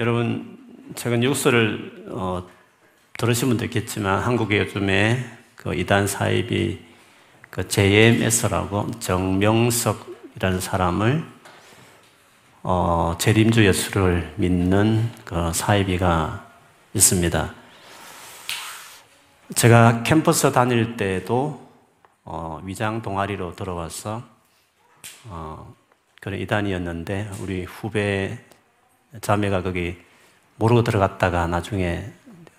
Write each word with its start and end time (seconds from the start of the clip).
여러분, 0.00 0.56
최근 0.94 1.20
뉴스를 1.20 2.06
어, 2.08 2.48
들으신 3.18 3.48
분도 3.48 3.66
있겠지만 3.66 4.22
한국에 4.22 4.60
요즘에 4.60 5.22
그 5.54 5.74
이단 5.74 6.06
사입이 6.06 6.80
그 7.50 7.68
JMS라고 7.68 8.92
정명석이라는 8.98 10.58
사람을 10.58 11.22
어, 12.62 13.14
재림주 13.18 13.66
예수를 13.66 14.32
믿는 14.36 15.12
그 15.26 15.52
사이비가 15.52 16.46
있습니다. 16.94 17.54
제가 19.54 20.02
캠퍼스 20.02 20.50
다닐 20.50 20.96
때도 20.96 21.70
어, 22.24 22.58
위장 22.64 23.02
동아리로 23.02 23.54
들어와서 23.54 24.22
어, 25.26 25.74
그런 26.22 26.40
이단이었는데 26.40 27.32
우리 27.42 27.64
후배 27.64 28.38
자매가 29.20 29.62
거기 29.62 29.98
모르고 30.56 30.84
들어갔다가 30.84 31.46
나중에 31.46 32.12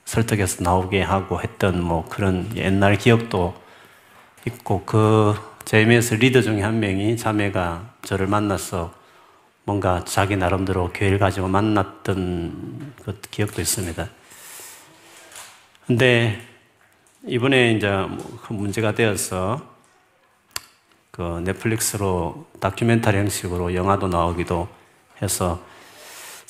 설득해서 0.06 0.64
나오게 0.64 1.02
하고 1.02 1.42
했던 1.42 1.82
뭐 1.82 2.06
그런 2.10 2.56
옛날 2.58 2.98
기억도 2.98 3.54
있고 4.46 4.84
그 4.86 5.36
JMS 5.66 6.16
리더 6.16 6.42
중에 6.42 6.62
한 6.62 6.80
명이 6.80 7.16
자매가 7.18 7.94
저를 8.04 8.28
만나서 8.28 8.94
뭔가 9.64 10.04
자기 10.04 10.36
나름대로 10.36 10.92
교회를 10.92 11.20
가지고 11.20 11.48
만났던 11.48 12.94
그 13.04 13.22
기억도 13.30 13.62
있습니다. 13.62 14.10
근데 15.86 16.42
이번에 17.26 17.74
이제 17.74 17.90
그 18.44 18.54
문제가 18.54 18.94
되어서 18.94 19.62
그 21.12 21.42
넷플릭스로 21.46 22.48
다큐멘터리 22.60 23.18
형식으로 23.18 23.76
영화도 23.76 24.08
나오기도 24.08 24.68
해서 25.22 25.62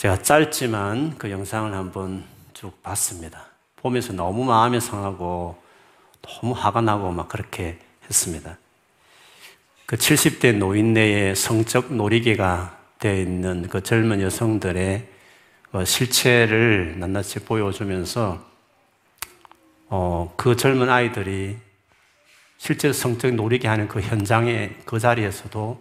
제가 0.02 0.18
짧지만 0.24 1.20
그 1.20 1.30
영상을 1.30 1.72
한번 1.76 2.24
쭉 2.56 2.82
봤습니다. 2.82 3.46
보면서 3.76 4.14
너무 4.14 4.44
마음이 4.46 4.82
상하고 4.82 5.62
너무 6.24 6.54
화가 6.54 6.82
나고 6.82 7.12
막 7.12 7.30
그렇게 7.30 7.78
했습니다. 8.06 8.58
그 9.86 9.98
70대 9.98 10.58
노인네의 10.58 11.36
성적 11.36 11.94
놀이개가 11.94 12.80
되어 12.98 13.14
있는 13.14 13.68
그 13.68 13.84
젊은 13.84 14.22
여성들의 14.22 15.08
그 15.72 15.86
실체를 15.86 16.96
낱낱이 16.98 17.42
보여주면서 17.42 18.44
어, 19.90 20.34
그 20.36 20.56
젊은 20.56 20.90
아이들이 20.90 21.58
실제 22.58 22.92
성적 22.92 23.32
놀이게 23.36 23.68
하는 23.68 23.88
그 23.88 24.02
현장에 24.02 24.78
그 24.84 24.98
자리에서도 24.98 25.80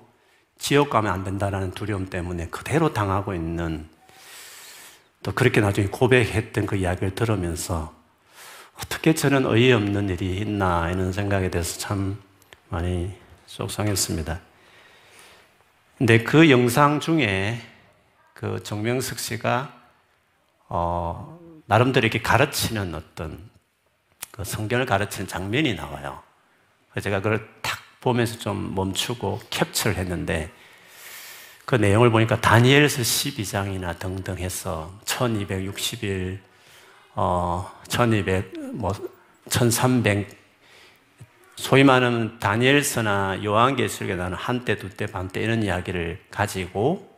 지옥 0.58 0.90
가면 0.90 1.10
안 1.10 1.24
된다라는 1.24 1.70
두려움 1.70 2.10
때문에 2.10 2.48
그대로 2.48 2.92
당하고 2.92 3.32
있는 3.32 3.88
또 5.22 5.32
그렇게 5.32 5.60
나중에 5.60 5.88
고백했던 5.88 6.66
그 6.66 6.76
이야기를 6.76 7.14
들으면서 7.14 7.94
어떻게 8.82 9.14
저는 9.14 9.44
어이없는 9.44 10.08
일이 10.08 10.38
있나 10.38 10.90
이런 10.90 11.12
생각에 11.12 11.50
대해서 11.50 11.78
참 11.78 12.20
많이 12.68 13.14
속상했습니다. 13.46 14.40
근데 15.98 16.22
그 16.22 16.48
영상 16.48 17.00
중에 17.00 17.60
그 18.32 18.62
정명석 18.62 19.18
씨가 19.18 19.74
어, 20.68 21.38
나름대로 21.66 22.06
이렇게 22.06 22.22
가르치는 22.22 22.94
어떤 22.94 23.50
그 24.30 24.44
성경을 24.44 24.86
가르치는 24.86 25.28
장면이 25.28 25.74
나와요. 25.74 26.22
제가 27.02 27.20
그걸 27.20 27.46
탁 27.60 27.78
보면서 28.00 28.38
좀 28.38 28.74
멈추고 28.74 29.40
캡처를 29.50 29.98
했는데 29.98 30.50
그 31.70 31.76
내용을 31.76 32.10
보니까 32.10 32.40
다니엘서 32.40 33.02
12장이나 33.02 33.96
등등 33.96 34.38
해서 34.38 34.90
1260일, 35.04 36.40
어, 37.14 37.70
1200, 37.86 38.74
뭐, 38.74 38.92
1300, 39.48 40.36
소위 41.54 41.84
말하는 41.84 42.40
다니엘서나 42.40 43.44
요한계시록에 43.44 44.16
나는 44.16 44.36
한때, 44.36 44.78
두때, 44.78 45.06
반때 45.06 45.42
이런 45.42 45.62
이야기를 45.62 46.20
가지고 46.32 47.08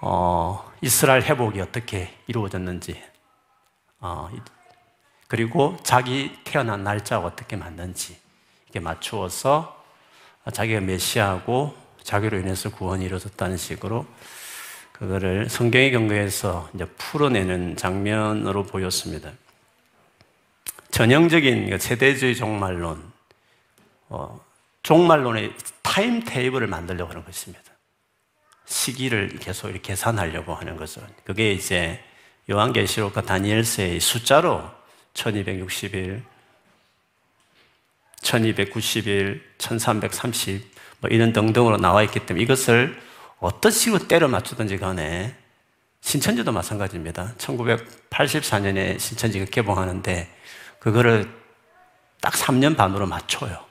어, 0.00 0.70
이스라엘 0.80 1.22
회복이 1.22 1.60
어떻게 1.60 2.16
이루어졌는지 2.28 3.02
어, 3.98 4.30
그리고 5.26 5.76
자기 5.82 6.38
태어난 6.44 6.84
날짜가 6.84 7.26
어떻게 7.26 7.56
맞는지 7.56 8.16
이게 8.68 8.78
맞추어서 8.78 9.84
자기가 10.52 10.78
메시아고 10.82 11.81
자기로 12.02 12.38
인해서 12.38 12.70
구원이 12.70 13.04
이루어졌다는 13.04 13.56
식으로 13.56 14.06
그거를 14.92 15.48
성경의 15.48 15.90
경우에서 15.92 16.70
이제 16.74 16.84
풀어내는 16.84 17.76
장면으로 17.76 18.64
보였습니다. 18.64 19.32
전형적인 20.90 21.70
그 21.70 21.78
세대주의 21.78 22.36
종말론, 22.36 23.12
어, 24.10 24.40
종말론의 24.82 25.54
타임 25.82 26.22
테이블을 26.24 26.66
만들려고 26.66 27.10
하는 27.10 27.24
것입니다. 27.24 27.62
시기를 28.66 29.38
계속 29.40 29.68
이렇게 29.68 29.80
계산하려고 29.80 30.54
하는 30.54 30.76
거죠. 30.76 31.00
그게 31.24 31.52
이제 31.52 32.02
요한계시록과 32.50 33.22
다니엘서의 33.22 34.00
숫자로 34.00 34.70
1260일, 35.14 36.22
1290일, 38.22 39.40
1330, 39.58 40.71
뭐 41.02 41.10
이런 41.10 41.32
등등으로 41.32 41.78
나와 41.78 42.02
있기 42.04 42.20
때문에 42.20 42.42
이것을 42.44 42.98
어떤 43.40 43.72
식으로 43.72 44.06
때려 44.06 44.28
맞추든지 44.28 44.78
간에 44.78 45.36
신천지도 46.00 46.52
마찬가지입니다. 46.52 47.34
1984년에 47.38 48.98
신천지가 49.00 49.46
개봉하는데 49.46 50.32
그거를 50.78 51.28
딱 52.20 52.32
3년 52.34 52.76
반으로 52.76 53.06
맞춰요. 53.06 53.64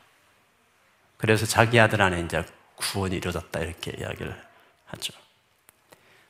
그래서 1.16 1.46
자기 1.46 1.80
아들 1.80 2.02
안에 2.02 2.20
이제 2.22 2.44
구원이 2.76 3.16
이루어졌다 3.16 3.60
이렇게 3.62 3.94
이야기를 3.98 4.36
하죠. 4.88 5.14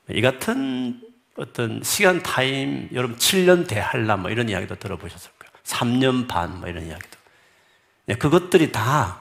이 0.10 0.22
같은 0.22 1.02
어떤 1.36 1.82
시간 1.82 2.22
타임, 2.22 2.90
여러분 2.94 3.18
7년 3.18 3.68
대할라 3.68 4.18
뭐 4.18 4.30
이런 4.30 4.50
이야기도 4.50 4.76
들어보셨을 4.76 5.32
거예요. 5.40 5.52
3년 5.64 6.28
반 6.28 6.60
뭐 6.60 6.70
이런 6.70 6.86
이야기도. 6.86 7.18
네, 8.06 8.16
그것들이 8.16 8.72
다 8.72 9.21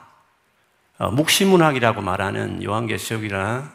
묵시문학이라고 1.09 2.01
말하는 2.01 2.63
요한계시록이나 2.63 3.73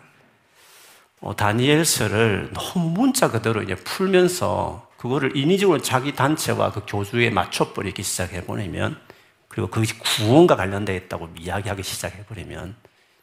어, 1.21 1.35
다니엘서를 1.35 2.53
너무 2.53 2.91
문자 2.91 3.31
그대로 3.31 3.63
이제 3.63 3.75
풀면서 3.75 4.89
그거를 4.97 5.37
인위적으로 5.37 5.81
자기 5.81 6.15
단체와 6.15 6.73
그 6.73 6.83
교주에 6.87 7.31
맞춰버리기 7.31 8.03
시작해버리면 8.03 9.01
그리고 9.49 9.69
그것이 9.69 9.99
구원과 9.99 10.57
관련되어 10.57 10.95
있다고 10.97 11.31
이야기하기 11.39 11.83
시작해버리면 11.83 12.77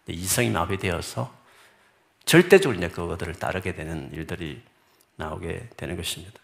이성이 0.07 0.49
마비되어서 0.49 1.31
절대적으로 2.25 2.77
이제 2.77 2.89
그것들을 2.89 3.35
따르게 3.35 3.75
되는 3.75 4.09
일들이 4.13 4.61
나오게 5.15 5.69
되는 5.77 5.95
것입니다. 5.95 6.39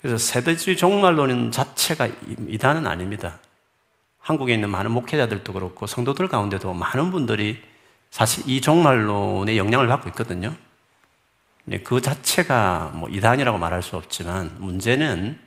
그래서 0.00 0.18
세대주의 0.18 0.76
종말론 0.76 1.52
자체가 1.52 2.08
이단은 2.48 2.86
아닙니다. 2.86 3.38
한국에 4.22 4.54
있는 4.54 4.70
많은 4.70 4.90
목회자들도 4.92 5.52
그렇고 5.52 5.86
성도들 5.86 6.28
가운데도 6.28 6.72
많은 6.72 7.10
분들이 7.10 7.60
사실 8.10 8.48
이 8.48 8.60
종말론의 8.60 9.58
영향을 9.58 9.88
받고 9.88 10.08
있거든요. 10.10 10.54
네, 11.64 11.80
그 11.80 12.00
자체가 12.00 12.92
뭐 12.94 13.08
이단이라고 13.08 13.58
말할 13.58 13.82
수 13.82 13.96
없지만 13.96 14.56
문제는 14.58 15.38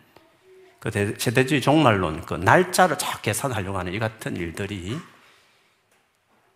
그 0.79 0.91
세대주의 1.17 1.61
종말론, 1.61 2.25
그 2.25 2.35
날짜를 2.35 2.97
쫙 2.97 3.21
계산하려고 3.21 3.77
하는 3.79 3.93
이 3.93 3.99
같은 3.99 4.35
일들이 4.35 4.97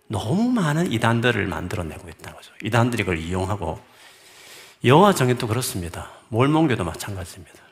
너무 0.07 0.49
많은 0.49 0.91
이단들을 0.91 1.45
만들어내고 1.47 2.09
있다는 2.09 2.35
거죠. 2.35 2.51
이단들이 2.63 3.03
그걸 3.03 3.19
이용하고 3.19 3.79
여호와 4.83 5.13
정의도 5.13 5.47
그렇습니다. 5.47 6.09
몰몬교도 6.29 6.83
마찬가지입니다. 6.83 7.68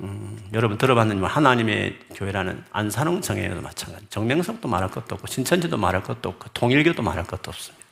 음, 0.00 0.38
여러분 0.52 0.76
들어봤는 0.76 1.24
하나님의 1.24 1.98
교회라는 2.14 2.64
안산홍 2.70 3.22
정의도 3.22 3.60
마찬가지. 3.62 4.06
정명석도 4.10 4.68
말할 4.68 4.90
것도 4.90 5.14
없고 5.14 5.26
신천지도 5.26 5.78
말할 5.78 6.02
것도 6.02 6.28
없고 6.28 6.50
통일교도 6.52 7.02
말할 7.02 7.24
것도 7.24 7.50
없습니다. 7.50 7.86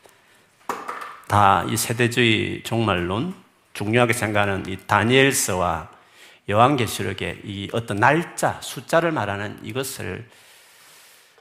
다 1.26 1.64
이 1.68 1.76
세대주의 1.76 2.62
종말론, 2.62 3.34
중요하게 3.72 4.12
생각하는 4.12 4.66
이 4.68 4.76
다니엘서와 4.86 5.90
요한계시록의 6.50 7.40
이 7.44 7.68
어떤 7.72 7.96
날짜, 7.96 8.60
숫자를 8.60 9.10
말하는 9.10 9.58
이것을 9.62 10.28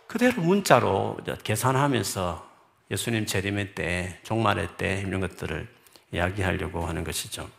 그대로 0.08 0.42
문자로 0.42 1.18
계산하면서 1.44 2.50
예수님 2.92 3.26
재림의 3.26 3.76
때, 3.76 4.20
종말의 4.24 4.70
때 4.78 5.04
이런 5.06 5.20
것들을 5.20 5.68
이야기하려고 6.14 6.86
하는 6.86 7.04
것이죠. 7.04 7.50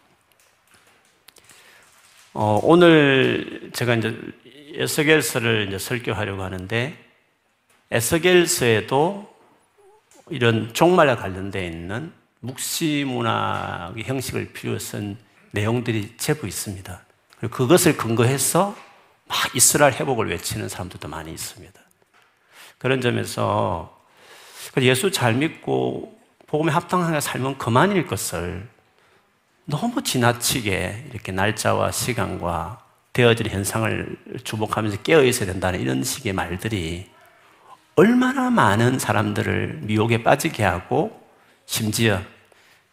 어, 2.37 2.59
오늘 2.65 3.71
제가 3.73 3.95
이제 3.95 4.19
에스겔서를 4.75 5.69
이제 5.69 5.79
설교하려고 5.79 6.43
하는데 6.43 6.99
에스겔서에도 7.93 9.33
이런 10.31 10.75
종말에 10.75 11.15
관련되어 11.15 11.63
있는 11.63 12.13
묵시 12.41 13.05
문학의 13.07 14.03
형식을 14.03 14.53
필요 14.53 14.77
쓴 14.81 15.17
내용들이 15.53 16.17
제법 16.17 16.49
있습니다. 16.49 17.05
그리고 17.39 17.55
그것을 17.55 17.97
근거해서 17.97 18.75
막 19.27 19.55
이스라엘 19.55 19.93
회복을 19.93 20.29
외치는 20.29 20.69
사람들도 20.69 21.07
많이 21.07 21.31
있습니다. 21.33 21.81
그런 22.79 23.01
점에서 23.01 23.97
예수 24.81 25.13
잘 25.13 25.35
믿고 25.35 26.19
복음에 26.49 26.73
합당하게 26.73 27.21
살면 27.21 27.59
그만일 27.59 28.09
것을 28.09 28.69
너무 29.67 30.03
지나치게 30.03 31.09
이렇게 31.11 31.33
날짜와 31.33 31.91
시간과 31.91 32.85
되어질 33.15 33.49
현상을 33.49 34.17
주목하면서 34.45 35.03
깨어 35.03 35.23
있어야 35.25 35.47
된다는 35.47 35.81
이런 35.81 36.03
식의 36.03 36.33
말들이 36.33 37.09
얼마나 37.97 38.51
많은 38.51 38.99
사람들을 38.99 39.81
미혹에 39.85 40.23
빠지게 40.23 40.65
하고 40.65 41.25
심지어 41.65 42.21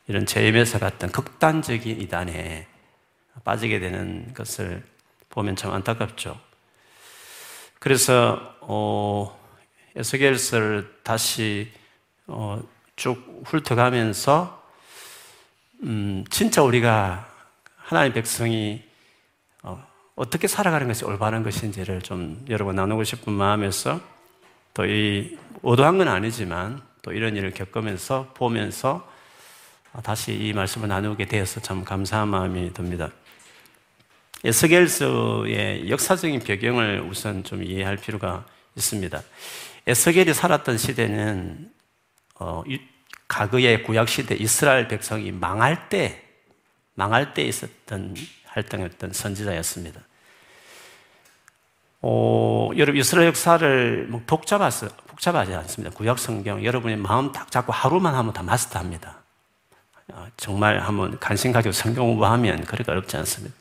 이런 0.07 0.25
제임에서 0.25 0.79
같은 0.79 1.11
극단적인 1.11 1.99
이단에 2.01 2.67
빠지게 3.43 3.79
되는 3.79 4.33
것을 4.33 4.83
보면 5.29 5.55
참 5.55 5.73
안타깝죠. 5.73 6.39
그래서 7.79 8.55
어, 8.61 9.37
에스겔서를 9.95 10.99
다시 11.03 11.71
어, 12.27 12.61
쭉 12.95 13.41
훑어가면서 13.45 14.60
음, 15.83 16.23
진짜 16.29 16.61
우리가 16.61 17.27
하나님 17.75 18.13
백성이 18.13 18.83
어, 19.63 19.83
어떻게 20.15 20.47
살아가는 20.47 20.87
것이 20.87 21.03
올바른 21.05 21.41
것인지를 21.41 22.03
좀 22.03 22.45
여러분 22.49 22.75
나누고 22.75 23.03
싶은 23.03 23.33
마음에서 23.33 23.99
또이 24.75 25.37
의도한 25.63 25.97
건 25.97 26.07
아니지만 26.07 26.81
또 27.01 27.11
이런 27.11 27.35
일을 27.35 27.51
겪으면서 27.51 28.31
보면서 28.35 29.09
다시 30.03 30.33
이 30.33 30.53
말씀을 30.53 30.87
나누게 30.87 31.25
되어서 31.25 31.59
참 31.61 31.83
감사한 31.83 32.27
마음이 32.27 32.73
듭니다. 32.73 33.09
에스겔서의 34.43 35.89
역사적인 35.89 36.41
배경을 36.41 37.07
우선 37.09 37.43
좀 37.43 37.63
이해할 37.63 37.97
필요가 37.97 38.45
있습니다. 38.75 39.19
에스겔이 39.87 40.33
살았던 40.33 40.77
시대는 40.77 41.71
어, 42.35 42.63
과거의 43.31 43.83
구약 43.83 44.09
시대 44.09 44.35
이스라엘 44.35 44.89
백성이 44.89 45.31
망할 45.31 45.87
때 45.87 46.21
망할 46.95 47.33
때 47.33 47.43
있었던 47.43 48.13
활동했던 48.45 49.13
선지자였습니다. 49.13 50.01
어, 52.01 52.71
여러분 52.75 52.99
이스라엘 52.99 53.27
역사를 53.27 54.07
뭐 54.09 54.21
복잡하서 54.27 54.89
복잡하지 55.07 55.53
않습니다. 55.53 55.95
구약 55.95 56.19
성경 56.19 56.61
여러분이 56.65 56.97
마음 56.97 57.31
딱 57.31 57.49
잡고 57.49 57.71
하루만 57.71 58.13
하면 58.15 58.33
다 58.33 58.43
마스터합니다. 58.43 59.15
어, 60.09 60.27
정말 60.35 60.81
한번 60.81 61.17
관심 61.17 61.53
가지고 61.53 61.71
성경 61.71 62.07
공부하면 62.07 62.65
그렇게 62.65 62.91
어렵지 62.91 63.15
않습니다. 63.15 63.55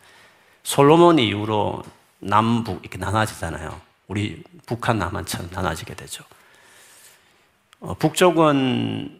솔로몬 0.64 1.20
이후로 1.20 1.84
남북 2.18 2.80
이렇게 2.82 2.98
나눠지잖아요. 2.98 3.80
우리 4.08 4.42
북한 4.66 4.98
남한처럼 4.98 5.50
나눠지게 5.52 5.94
되죠. 5.94 6.24
어, 7.78 7.94
북쪽은 7.94 9.19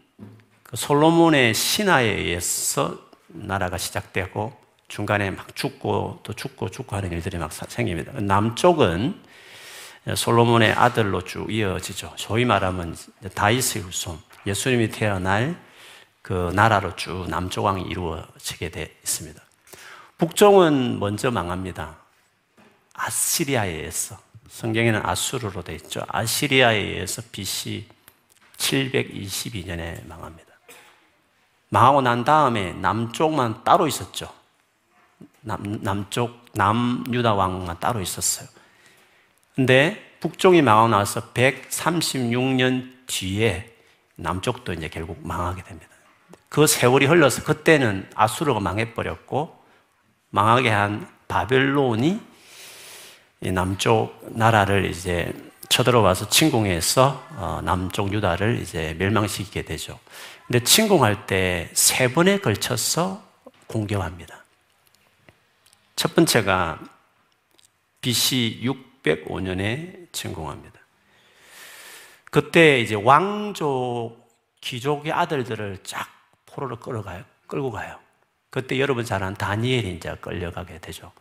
솔로몬의 0.73 1.53
신하에 1.53 2.05
의해서 2.05 2.97
나라가 3.27 3.77
시작되고 3.77 4.59
중간에 4.87 5.31
막 5.31 5.55
죽고 5.55 6.19
또 6.23 6.33
죽고 6.33 6.69
죽고 6.69 6.95
하는 6.95 7.11
일들이 7.11 7.37
막 7.37 7.51
생깁니다. 7.51 8.13
남쪽은 8.19 9.21
솔로몬의 10.15 10.73
아들로 10.73 11.23
쭉 11.23 11.51
이어지죠. 11.51 12.13
소위 12.17 12.45
말하면 12.45 12.95
다윗의 13.35 13.83
후손, 13.83 14.19
예수님이 14.45 14.89
태어날 14.89 15.59
그 16.21 16.51
나라로 16.53 16.95
쭉 16.95 17.27
남쪽 17.29 17.65
왕이 17.65 17.83
이루어지게 17.83 18.69
돼 18.69 18.97
있습니다. 19.03 19.41
북쪽은 20.17 20.99
먼저 20.99 21.31
망합니다. 21.31 21.97
아시리아에 22.93 23.69
의해서. 23.69 24.19
성경에는 24.49 25.01
아수르로 25.03 25.63
되어 25.63 25.75
있죠. 25.75 26.03
아시리아에 26.07 26.77
의해서 26.77 27.21
BC 27.31 27.87
722년에 28.57 30.05
망합니다. 30.07 30.50
망하고 31.71 32.01
난 32.01 32.25
다음에 32.25 32.73
남쪽만 32.73 33.63
따로 33.63 33.87
있었죠. 33.87 34.29
남, 35.39 35.79
남쪽, 35.81 36.45
남유다 36.53 37.33
왕만 37.33 37.79
따로 37.79 38.01
있었어요. 38.01 38.47
근데 39.55 40.17
북쪽이 40.19 40.61
망하고 40.61 40.89
나서 40.89 41.31
136년 41.31 42.91
뒤에 43.07 43.73
남쪽도 44.17 44.73
이제 44.73 44.89
결국 44.89 45.25
망하게 45.25 45.63
됩니다. 45.63 45.89
그 46.49 46.67
세월이 46.67 47.05
흘러서 47.05 47.43
그때는 47.43 48.07
아수르가 48.15 48.59
망해버렸고 48.59 49.57
망하게 50.29 50.69
한 50.69 51.07
바벨론이 51.29 52.19
남쪽 53.53 54.19
나라를 54.23 54.85
이제 54.85 55.33
쳐들어와서 55.69 56.27
침공해서 56.27 57.25
어, 57.37 57.61
남쪽 57.63 58.11
유다를 58.11 58.59
이제 58.59 58.93
멸망시키게 58.99 59.63
되죠. 59.63 59.97
근데 60.51 60.65
침공할 60.65 61.27
때 61.27 61.69
세 61.71 62.13
번에 62.13 62.39
걸쳐서 62.39 63.23
공격합니다. 63.67 64.43
첫 65.95 66.13
번째가 66.13 66.81
BC 68.01 68.59
605년에 69.01 70.11
침공합니다. 70.11 70.77
그때 72.31 72.81
이제 72.81 72.95
왕족, 72.95 74.29
귀족의 74.59 75.13
아들들을 75.13 75.77
쫙 75.83 76.05
포로로 76.47 76.81
끌어가요. 76.81 77.23
끌고 77.47 77.71
가요. 77.71 77.97
그때 78.49 78.77
여러분 78.77 79.05
잘 79.05 79.23
아는 79.23 79.35
다니엘이 79.35 79.95
이제 79.95 80.13
끌려가게 80.19 80.79
되죠. 80.79 81.13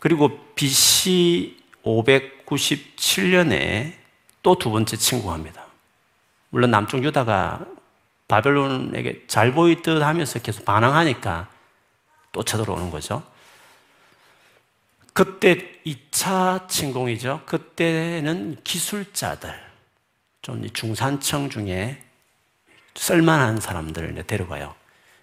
그리고 0.00 0.36
BC 0.56 1.58
597년에 1.84 3.92
또 4.42 4.56
두 4.56 4.72
번째 4.72 4.96
침공합니다. 4.96 5.64
물론 6.50 6.72
남쪽 6.72 7.04
유다가 7.04 7.64
바벨론에게 8.28 9.24
잘 9.26 9.52
보이듯 9.52 10.02
하면서 10.02 10.38
계속 10.38 10.64
반항하니까 10.64 11.48
또 12.32 12.42
쳐들어오는 12.42 12.90
거죠. 12.90 13.22
그때 15.12 15.80
2차 15.86 16.68
침공이죠. 16.68 17.42
그때는 17.46 18.56
기술자들, 18.64 19.54
좀 20.42 20.68
중산층 20.72 21.50
중에 21.50 22.02
쓸만한 22.94 23.60
사람들을 23.60 24.22
데려가요. 24.26 24.74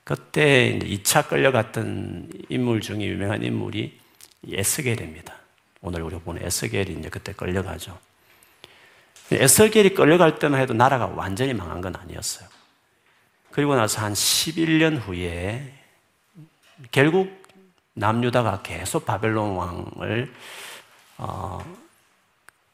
그때 0.03 0.79
2차 0.79 1.27
끌려갔던 1.27 2.29
인물 2.49 2.81
중에 2.81 3.01
유명한 3.05 3.43
인물이 3.43 3.99
에스겔입니다. 4.49 5.35
오늘 5.81 6.01
우리가 6.03 6.21
보는 6.21 6.43
에스겔이 6.43 6.99
이제 6.99 7.09
그때 7.09 7.33
끌려가죠. 7.33 7.97
에스겔이 9.31 9.89
끌려갈 9.89 10.39
때만 10.39 10.59
해도 10.59 10.73
나라가 10.73 11.07
완전히 11.07 11.53
망한 11.53 11.81
건 11.81 11.95
아니었어요. 11.95 12.47
그리고 13.51 13.75
나서 13.75 14.01
한 14.01 14.13
11년 14.13 14.99
후에 14.99 15.73
결국 16.91 17.41
남유다가 17.93 18.61
계속 18.61 19.05
바벨론 19.05 19.55
왕을 19.55 20.31
어, 21.17 21.59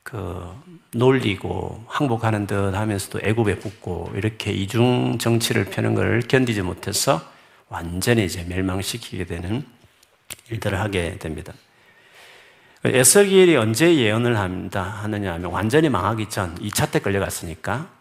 그 0.04 0.46
놀리고 0.94 1.84
항복하는 1.88 2.48
듯 2.48 2.74
하면서도 2.74 3.20
애굽에 3.24 3.60
붙고 3.60 4.12
이렇게 4.16 4.52
이중 4.52 5.18
정치를 5.18 5.66
펴는 5.66 5.96
걸 5.96 6.22
견디지 6.22 6.62
못해서 6.62 7.22
완전히 7.68 8.24
이제 8.26 8.44
멸망시키게 8.44 9.26
되는 9.26 9.66
일들을 10.50 10.80
하게 10.80 11.18
됩니다. 11.18 11.54
에스겔이 12.86 13.58
언제 13.58 13.96
예언을 13.96 14.38
합니다 14.38 14.82
하느냐 14.82 15.34
하면 15.34 15.52
완전히 15.52 15.90
망하기 15.90 16.30
전 16.30 16.56
2차 16.60 16.92
때 16.92 17.00
끌려갔으니까 17.00 17.97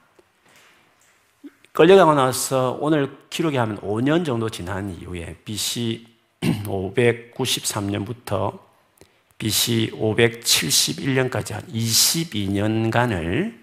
끌려가고 1.76 2.14
나서 2.14 2.78
오늘 2.80 3.14
기록에 3.28 3.58
하면 3.58 3.78
5년 3.82 4.24
정도 4.24 4.48
지난 4.48 4.98
이후에 4.98 5.36
BC 5.44 6.06
593년부터 6.40 8.58
BC 9.36 9.90
571년까지 9.92 11.52
한 11.52 11.60
22년간을 11.66 13.58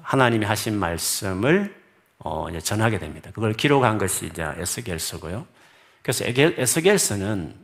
하나님이 0.00 0.46
하신 0.46 0.78
말씀을 0.78 1.76
어, 2.20 2.46
전하게 2.60 2.98
됩니다. 2.98 3.30
그걸 3.34 3.52
기록한 3.52 3.98
것이 3.98 4.24
이제 4.24 4.42
에스겔서고요. 4.56 5.46
그래서 6.00 6.24
에스겔서는 6.26 7.54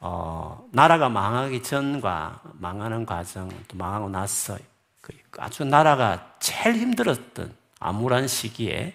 어, 0.00 0.68
나라가 0.72 1.08
망하기 1.08 1.62
전과 1.62 2.42
망하는 2.52 3.06
과정, 3.06 3.48
또 3.68 3.78
망하고 3.78 4.10
나서 4.10 4.58
그 5.00 5.14
아주 5.38 5.64
나라가 5.64 6.34
제일 6.40 6.76
힘들었던 6.76 7.64
암울한 7.80 8.28
시기에 8.28 8.94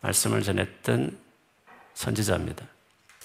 말씀을 0.00 0.42
전했던 0.42 1.18
선지자입니다. 1.94 2.66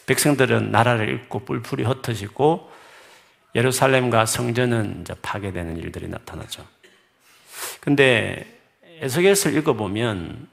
백성들은 0.05 0.71
나라를 0.71 1.09
잃고 1.09 1.45
뿔풀이 1.45 1.83
흩어지고 1.83 2.71
예루살렘과 3.55 4.25
성전은 4.25 5.01
이제 5.01 5.13
파괴되는 5.21 5.77
일들이 5.77 6.07
나타나죠. 6.07 6.65
근데 7.79 8.59
에스겔서를 8.99 9.57
읽어보면 9.57 10.47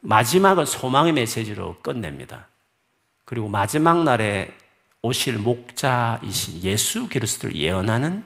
마지막은 0.00 0.64
소망의 0.64 1.12
메시지로 1.12 1.80
끝냅니다. 1.82 2.48
그리고 3.24 3.48
마지막 3.48 4.02
날에 4.04 4.52
오실 5.02 5.38
목자이신 5.38 6.62
예수 6.62 7.08
그리스도를 7.08 7.56
예언하는 7.56 8.24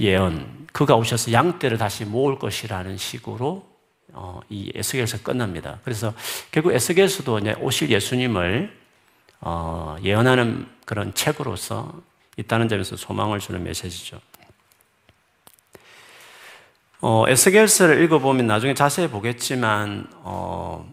예언, 0.00 0.61
그가 0.72 0.96
오셔서 0.96 1.32
양떼를 1.32 1.78
다시 1.78 2.04
모을 2.04 2.38
것이라는 2.38 2.96
식으로 2.96 3.70
어, 4.14 4.40
이 4.48 4.72
에스겔에서 4.74 5.22
끝납니다. 5.22 5.78
그래서 5.84 6.12
결국 6.50 6.72
에스겔에서도 6.72 7.40
오실 7.60 7.90
예수님을 7.90 8.76
어, 9.40 9.96
예언하는 10.02 10.68
그런 10.84 11.14
책으로서 11.14 12.00
있다는 12.36 12.68
점에서 12.68 12.96
소망을 12.96 13.38
주는 13.38 13.62
메시지죠. 13.62 14.20
어, 17.00 17.24
에스겔서를 17.28 18.02
읽어보면 18.04 18.46
나중에 18.46 18.74
자세히 18.74 19.08
보겠지만 19.08 20.06
어, 20.18 20.88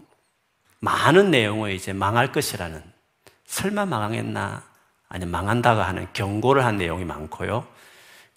많은 0.80 1.30
내용을 1.30 1.72
이제 1.72 1.92
망할 1.92 2.32
것이라는 2.32 2.82
설마 3.46 3.86
망하겠나 3.86 4.62
아니면 5.08 5.30
망한다고 5.30 5.80
하는 5.80 6.08
경고를 6.12 6.64
한 6.64 6.76
내용이 6.78 7.04
많고요. 7.04 7.66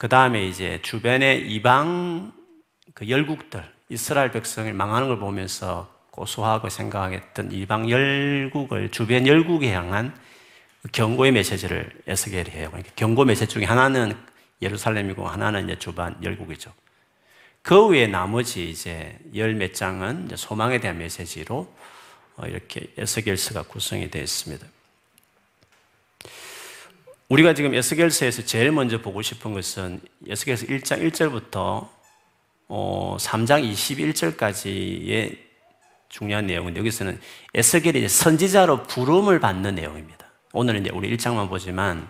그 0.04 0.10
다음에 0.10 0.46
이제 0.46 0.80
주변의 0.82 1.50
이방 1.50 2.34
그 2.94 3.08
열국들, 3.08 3.64
이스라엘 3.88 4.34
백성을 4.34 4.74
망하는 4.74 5.08
걸 5.08 5.18
보면서 5.18 5.90
고소하고 6.12 6.68
생각했던 6.68 7.54
이방 7.54 7.90
열국을 7.90 8.92
주변 8.92 9.26
열국에 9.26 9.72
향한 9.72 10.14
경고의 10.92 11.32
메시지를 11.32 11.90
에스겔이 12.06 12.50
해요. 12.50 12.68
그러니까 12.72 12.92
경고 12.98 13.24
메시지 13.24 13.54
중에 13.54 13.64
하나는 13.64 14.14
예루살렘이고 14.62 15.26
하나는 15.26 15.70
이제 15.70 15.80
주반 15.80 16.22
열국이죠. 16.22 16.74
그 17.62 17.88
외에 17.88 18.06
나머지 18.06 18.70
이제 18.70 19.18
열 19.34 19.54
몇 19.54 19.74
장은 19.74 20.32
소망에 20.36 20.82
대한 20.82 20.98
메시지로 20.98 21.74
어, 22.36 22.46
이렇게 22.46 22.94
에스겔서가 22.98 23.64
구성이 23.70 24.12
되어 24.12 24.22
있습니다. 24.22 24.68
우리가 27.34 27.56
지금 27.56 27.74
에스겔서에서 27.74 28.46
제일 28.46 28.72
먼저 28.72 29.02
보고 29.02 29.24
싶은 29.24 29.54
것은 29.54 30.00
에스겔서 30.28 30.68
1장 30.68 31.02
1절부터 31.10 31.90
3장 32.68 33.74
21절까지의 33.74 35.40
중요한 36.10 36.46
내용인데 36.46 36.80
여기서는 36.80 37.20
에스겔이 37.56 38.08
선지자로 38.08 38.84
부름을 38.84 39.40
받는 39.40 39.74
내용입니다. 39.74 40.28
오늘은 40.52 40.82
이제 40.82 40.92
우리 40.94 41.18
1장만 41.18 41.50
보지만 41.50 42.08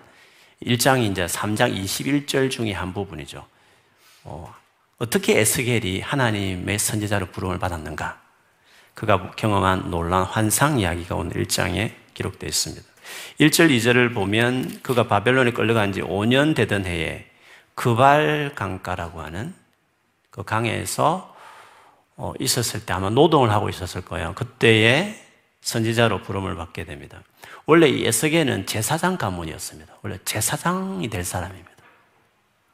1장이 0.61 1.09
이제 1.09 1.25
3장 1.25 1.73
21절 1.73 2.51
중에 2.51 2.73
한 2.73 2.93
부분이죠. 2.93 3.47
어, 4.25 4.53
떻게 5.09 5.39
에스겔이 5.39 6.01
하나님의 6.01 6.77
선지자로 6.77 7.27
부름을 7.27 7.59
받았는가? 7.59 8.21
그가 8.93 9.31
경험한 9.31 9.89
놀란 9.89 10.23
환상 10.23 10.81
이야기가 10.81 11.15
오늘 11.15 11.41
1장에 11.45 11.93
기록되어 12.13 12.49
있습니다. 12.49 12.92
1절, 13.39 13.69
2절을 13.69 14.13
보면 14.13 14.81
그가 14.81 15.07
바벨론에 15.07 15.51
끌려간 15.51 15.93
지 15.93 16.01
5년 16.01 16.55
되던 16.55 16.85
해에 16.85 17.25
그발 17.75 18.51
강가라고 18.55 19.21
하는 19.21 19.53
그 20.29 20.43
강에서 20.43 21.35
어, 22.15 22.33
있었을 22.39 22.85
때 22.85 22.93
아마 22.93 23.09
노동을 23.09 23.51
하고 23.51 23.69
있었을 23.69 24.01
거예요. 24.01 24.33
그때에 24.35 25.19
선지자로 25.61 26.21
부름을 26.21 26.55
받게 26.55 26.85
됩니다. 26.85 27.23
원래 27.65 27.87
이 27.87 28.05
에스겔은 28.05 28.65
제사장 28.65 29.17
가문이었습니다. 29.17 29.95
원래 30.01 30.17
제사장이 30.25 31.09
될 31.09 31.23
사람입니다. 31.23 31.71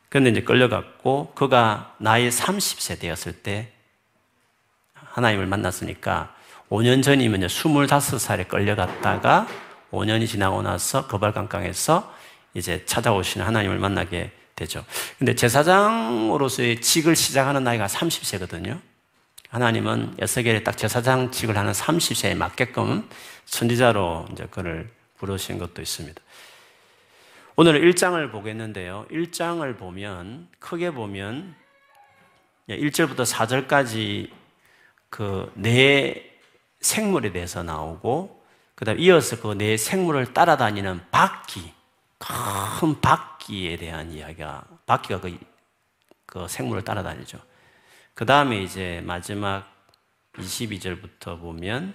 그런데 0.09 0.31
이제 0.31 0.41
끌려갔고 0.41 1.33
그가 1.35 1.95
나이 1.99 2.29
30세 2.29 2.99
되었을 2.99 3.43
때 3.43 3.71
하나님을 4.93 5.45
만났으니까 5.45 6.35
5년 6.69 7.03
전이면 7.03 7.41
25살에 7.41 8.47
끌려갔다가 8.47 9.47
5년이 9.91 10.27
지나고 10.27 10.61
나서 10.61 11.07
거발강강에서 11.07 12.13
이제 12.53 12.85
찾아오시는 12.85 13.45
하나님을 13.45 13.79
만나게 13.79 14.31
되죠. 14.55 14.85
근데 15.17 15.35
제사장으로서의 15.35 16.81
직을 16.81 17.15
시작하는 17.15 17.63
나이가 17.63 17.87
30세거든요. 17.87 18.81
하나님은 19.49 20.17
에스겔에 20.19 20.63
딱 20.63 20.77
제사장 20.77 21.31
직을 21.31 21.57
하는 21.57 21.71
30세에 21.71 22.35
맞게끔 22.35 23.09
선지자로 23.45 24.27
이제 24.31 24.47
그를 24.51 24.89
부르신 25.17 25.57
것도 25.57 25.81
있습니다. 25.81 26.21
오늘 27.55 27.81
1장을 27.81 28.31
보겠는데요. 28.31 29.05
1장을 29.11 29.77
보면 29.77 30.47
크게 30.59 30.91
보면 30.91 31.55
1절부터 32.69 33.25
4절까지 33.25 34.29
그 35.09 35.51
네 35.55 36.29
생물에 36.81 37.31
대해서 37.31 37.63
나오고 37.63 38.38
그 38.79 38.85
다음 38.85 38.97
이어서 38.97 39.41
그 39.41 39.55
내 39.55 39.75
생물을 39.75 40.33
따라다니는 40.33 41.01
바퀴, 41.11 41.73
큰 42.17 43.01
바퀴에 43.01 43.75
대한 43.75 44.09
이야기가, 44.09 44.63
바퀴가 44.85 45.19
그, 45.19 45.37
그 46.25 46.47
생물을 46.47 46.85
따라다니죠. 46.85 47.39
그 48.13 48.25
다음에 48.25 48.61
이제 48.61 49.01
마지막 49.03 49.69
22절부터 50.37 51.41
보면 51.41 51.93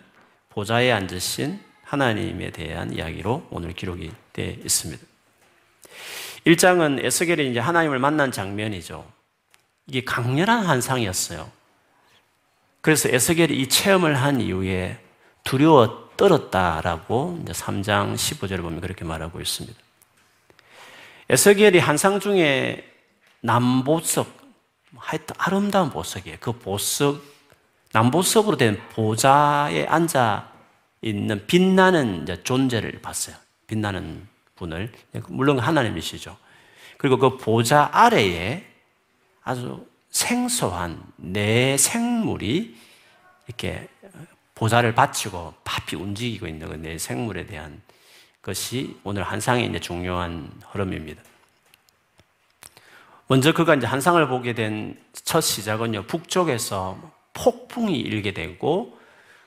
보좌에 0.51 0.93
앉으신 0.93 1.59
하나님에 1.85 2.51
대한 2.51 2.93
이야기로 2.93 3.49
오늘 3.51 3.73
기록이 3.73 4.13
되어 4.35 4.51
있습니다. 4.51 5.03
1장은 6.47 7.03
에스겔이 7.03 7.51
이제 7.51 7.61
하나님을 7.61 7.99
만난 7.99 8.31
장면이죠. 8.31 9.11
이게 9.87 10.05
강렬한 10.05 10.67
환상이었어요. 10.67 11.51
그래서 12.83 13.09
에스겔이 13.09 13.59
이 13.59 13.71
체험을 13.71 14.17
한 14.21 14.43
이후에 14.43 15.01
두려워 15.45 16.04
떨었다라고 16.17 17.41
이제 17.43 17.53
3장 17.53 18.15
15절을 18.15 18.63
보면 18.63 18.81
그렇게 18.81 19.05
말하고 19.05 19.41
있습니다. 19.41 19.79
에스겔이 21.29 21.79
한상 21.79 22.21
중에 22.21 22.85
남보석, 23.41 24.27
하여튼 24.97 25.35
아름다운 25.39 25.91
보석이에요. 25.91 26.39
그 26.41 26.53
보석, 26.53 27.23
남보석으로 27.93 28.57
된 28.57 28.81
보좌에 28.91 29.87
앉아 29.87 30.53
있는 31.03 31.47
빛나는 31.47 32.27
존재를 32.43 33.01
봤어요. 33.03 33.37
빛나는 33.67 34.27
분을. 34.57 34.93
물론 35.29 35.59
하나님이시죠. 35.59 36.37
그리고 36.97 37.19
그 37.19 37.37
보좌 37.37 37.91
아래에 37.93 38.65
아주 39.43 39.87
생소한 40.11 41.03
내 41.17 41.77
생물이 41.77 42.77
이렇게 43.47 43.89
보좌를 44.55 44.95
바치고 44.95 45.55
바피 45.65 45.97
움직이고 45.97 46.47
있는 46.47 46.69
그내 46.69 46.99
생물에 46.99 47.47
대한 47.47 47.83
것이 48.43 48.97
오늘 49.05 49.23
한상의 49.23 49.67
이제 49.67 49.81
중요한 49.81 50.51
흐름입니다. 50.71 51.23
먼저 53.27 53.53
그가 53.53 53.75
이제 53.75 53.87
한상을 53.87 54.27
보게 54.29 54.55
된 54.55 55.05
첫 55.25 55.41
시작은요, 55.41 56.05
북쪽에서 56.05 56.99
폭풍이 57.33 57.99
일게 57.99 58.33
되고, 58.33 58.99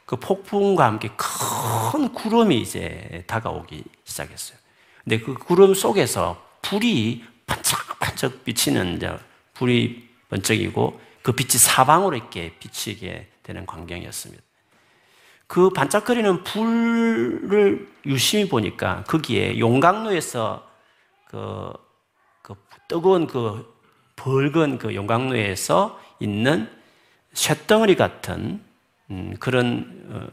그 0.06 0.16
폭풍과 0.16 0.86
함께 0.86 1.10
큰 1.16 2.14
구름이 2.14 2.60
이제 2.60 3.24
다가오기 3.28 3.84
시작했어요. 4.06 4.58
근데 5.04 5.20
그 5.20 5.34
구름 5.36 5.74
속에서 5.74 6.42
불이 6.62 7.24
반짝반짝 7.46 8.44
비치는 8.44 8.98
이제 8.98 9.18
불이 9.54 10.10
번쩍이고, 10.30 11.00
그 11.22 11.32
빛이 11.34 11.52
사방으로 11.52 12.16
이렇게 12.16 12.56
비치게 12.60 13.28
되는 13.44 13.66
광경이었습니다. 13.66 14.44
그 15.48 15.70
반짝거리는 15.70 16.44
불을 16.44 17.88
유심히 18.06 18.48
보니까 18.50 19.04
거기에 19.08 19.60
용광로에서 19.60 20.68
그, 21.26 21.72
그 22.42 22.56
뜨거운 22.88 23.28
그 23.28 23.74
붉은 24.16 24.78
그 24.78 24.94
용광로에서 24.94 26.00
있는 26.20 26.70
쇳덩어리 27.34 27.96
같은 27.96 28.62
음, 29.10 29.36
그런 29.40 30.06
어, 30.10 30.28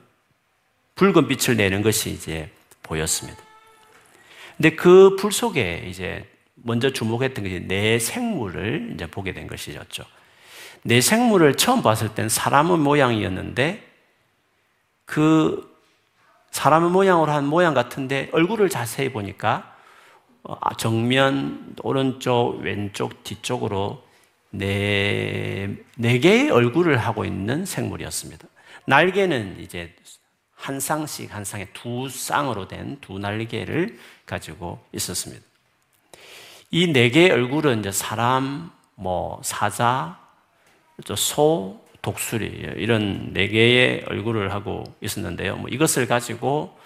붉은 0.96 1.28
빛을 1.28 1.56
내는 1.56 1.82
것이 1.82 2.10
이제 2.10 2.50
보였습니다. 2.82 3.38
근데 4.56 4.74
그 4.74 5.16
불 5.16 5.32
속에 5.32 5.86
이제 5.88 6.28
먼저 6.54 6.90
주목했던 6.90 7.44
것이 7.44 7.60
내 7.66 7.98
생물을 7.98 8.92
이제 8.94 9.06
보게 9.06 9.32
된 9.32 9.46
것이었죠. 9.46 10.04
내 10.82 11.00
생물을 11.00 11.56
처음 11.56 11.82
봤을 11.82 12.14
땐 12.14 12.28
사람의 12.28 12.78
모양이었는데 12.78 13.93
그 15.04 15.72
사람의 16.50 16.90
모양으로 16.90 17.32
한 17.32 17.46
모양 17.46 17.74
같은데 17.74 18.28
얼굴을 18.32 18.68
자세히 18.70 19.12
보니까 19.12 19.74
어, 20.44 20.56
아, 20.60 20.74
정면, 20.76 21.74
오른쪽, 21.82 22.58
왼쪽, 22.60 23.24
뒤쪽으로 23.24 24.02
네, 24.50 25.76
네 25.96 26.18
개의 26.18 26.50
얼굴을 26.50 26.98
하고 26.98 27.24
있는 27.24 27.64
생물이었습니다. 27.64 28.46
날개는 28.86 29.58
이제 29.60 29.94
한 30.54 30.80
쌍씩 30.80 31.34
한 31.34 31.44
쌍에 31.44 31.66
두 31.72 32.08
쌍으로 32.08 32.68
된 32.68 32.98
두 33.00 33.18
날개를 33.18 33.98
가지고 34.26 34.84
있었습니다. 34.92 35.42
이 36.70 36.92
네 36.92 37.08
개의 37.10 37.30
얼굴은 37.30 37.80
이제 37.80 37.90
사람, 37.92 38.70
뭐 38.94 39.40
사자, 39.42 40.18
소, 41.16 41.83
독수리 42.04 42.46
이런 42.76 43.32
네 43.32 43.48
개의 43.48 44.04
얼굴을 44.06 44.52
하고 44.52 44.84
있었는데요. 45.00 45.56
뭐 45.56 45.68
이것을 45.70 46.06
가지고 46.06 46.78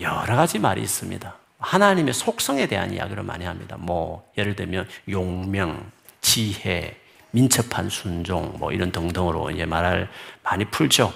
여러 0.00 0.34
가지 0.34 0.58
말이 0.58 0.82
있습니다. 0.82 1.34
하나님의 1.58 2.12
속성에 2.12 2.66
대한 2.66 2.92
이야기를 2.92 3.22
많이 3.22 3.44
합니다. 3.44 3.76
뭐 3.78 4.28
예를 4.36 4.56
들면 4.56 4.88
용명, 5.08 5.90
지혜, 6.20 7.00
민첩한 7.30 7.88
순종 7.88 8.56
뭐 8.58 8.72
이런 8.72 8.90
등등으로 8.90 9.50
이제 9.52 9.64
말을 9.64 10.10
많이 10.42 10.64
풀죠. 10.64 11.14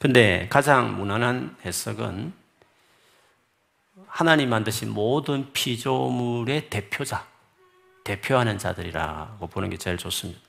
근데 0.00 0.46
가장 0.48 0.96
무난한 0.96 1.54
해석은 1.66 2.32
하나님 4.06 4.48
만드신 4.48 4.90
모든 4.90 5.52
피조물의 5.52 6.70
대표자, 6.70 7.26
대표하는 8.04 8.56
자들이라고 8.58 9.46
보는 9.48 9.68
게 9.70 9.76
제일 9.76 9.98
좋습니다. 9.98 10.40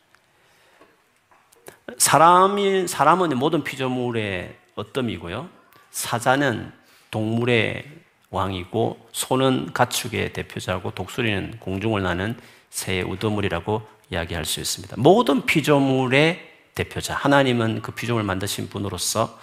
사람이, 1.97 2.87
사람은 2.87 3.37
모든 3.37 3.63
피조물의 3.63 4.55
어뜸이고요. 4.75 5.49
사자는 5.91 6.71
동물의 7.11 7.85
왕이고, 8.29 9.07
소는 9.11 9.71
가축의 9.73 10.33
대표자고, 10.33 10.91
독수리는 10.91 11.59
공중을 11.59 12.01
나는 12.03 12.37
새의 12.69 13.03
우두물이라고 13.03 13.87
이야기할 14.09 14.45
수 14.45 14.59
있습니다. 14.59 14.95
모든 14.97 15.45
피조물의 15.45 16.53
대표자. 16.73 17.13
하나님은 17.13 17.81
그 17.81 17.91
피조물 17.93 18.23
만드신 18.23 18.69
분으로서, 18.69 19.39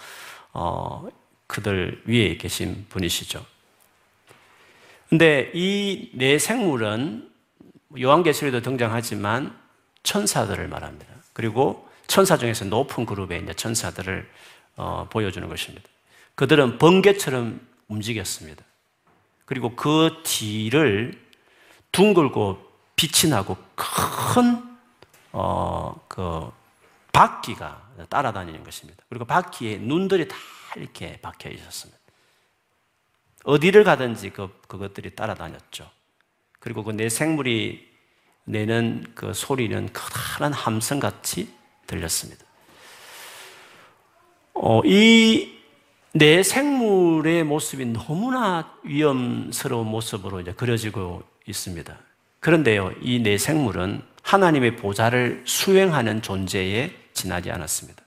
어, 0.52 1.08
그들 1.46 2.02
위에 2.06 2.37
계신 2.37 2.87
분이시죠. 2.88 3.44
근데 5.08 5.50
이 5.54 6.11
네 6.14 6.38
생물은 6.38 7.30
요한계시록에도 8.00 8.62
등장하지만 8.62 9.54
천사들을 10.02 10.68
말합니다. 10.68 11.12
그리고 11.34 11.87
천사 12.06 12.37
중에서 12.37 12.64
높은 12.66 13.06
그룹의 13.06 13.42
이제 13.42 13.54
천사들을 13.54 14.28
어, 14.76 15.06
보여주는 15.11 15.49
것입니다. 15.49 15.88
그들은 16.35 16.78
번개처럼 16.78 17.61
움직였습니다. 17.88 18.64
그리고 19.44 19.76
그 19.76 20.23
뒤를 20.25 21.21
둥글고 21.92 22.73
빛이 22.97 23.30
나고 23.30 23.56
큰, 23.75 24.62
어, 25.32 26.00
그, 26.09 26.50
바퀴가 27.12 27.90
따라다니는 28.09 28.64
것입니다. 28.64 29.04
그리고 29.11 29.26
바퀴에 29.26 29.76
눈들이 29.76 30.26
다 30.26 30.37
이렇게 30.76 31.18
박혀 31.21 31.50
있었습니다. 31.50 32.00
어디를 33.44 33.85
가든지 33.85 34.30
그, 34.30 34.49
그것들이 34.66 35.14
따라다녔죠. 35.14 35.90
그리고 36.59 36.85
그 36.85 36.92
내 36.92 37.09
생물이 37.09 37.92
내는 38.44 39.04
그 39.14 39.35
소리는 39.35 39.92
커다란 39.92 40.52
함성같이 40.52 41.52
들렸습니다. 41.87 42.45
어, 44.55 44.81
이내 44.85 46.43
생물의 46.43 47.45
모습이 47.45 47.87
너무나 47.87 48.75
위험스러운 48.85 49.87
모습으로 49.87 50.41
이제 50.41 50.53
그려지고 50.53 51.23
있습니다. 51.47 51.97
그런데요, 52.41 52.93
이 53.03 53.21
내 53.21 53.39
생물은 53.39 54.03
하나님의 54.23 54.77
보좌를 54.77 55.43
수행하는 55.47 56.23
존재에 56.23 56.93
지나지 57.12 57.51
않았습니다. 57.51 58.03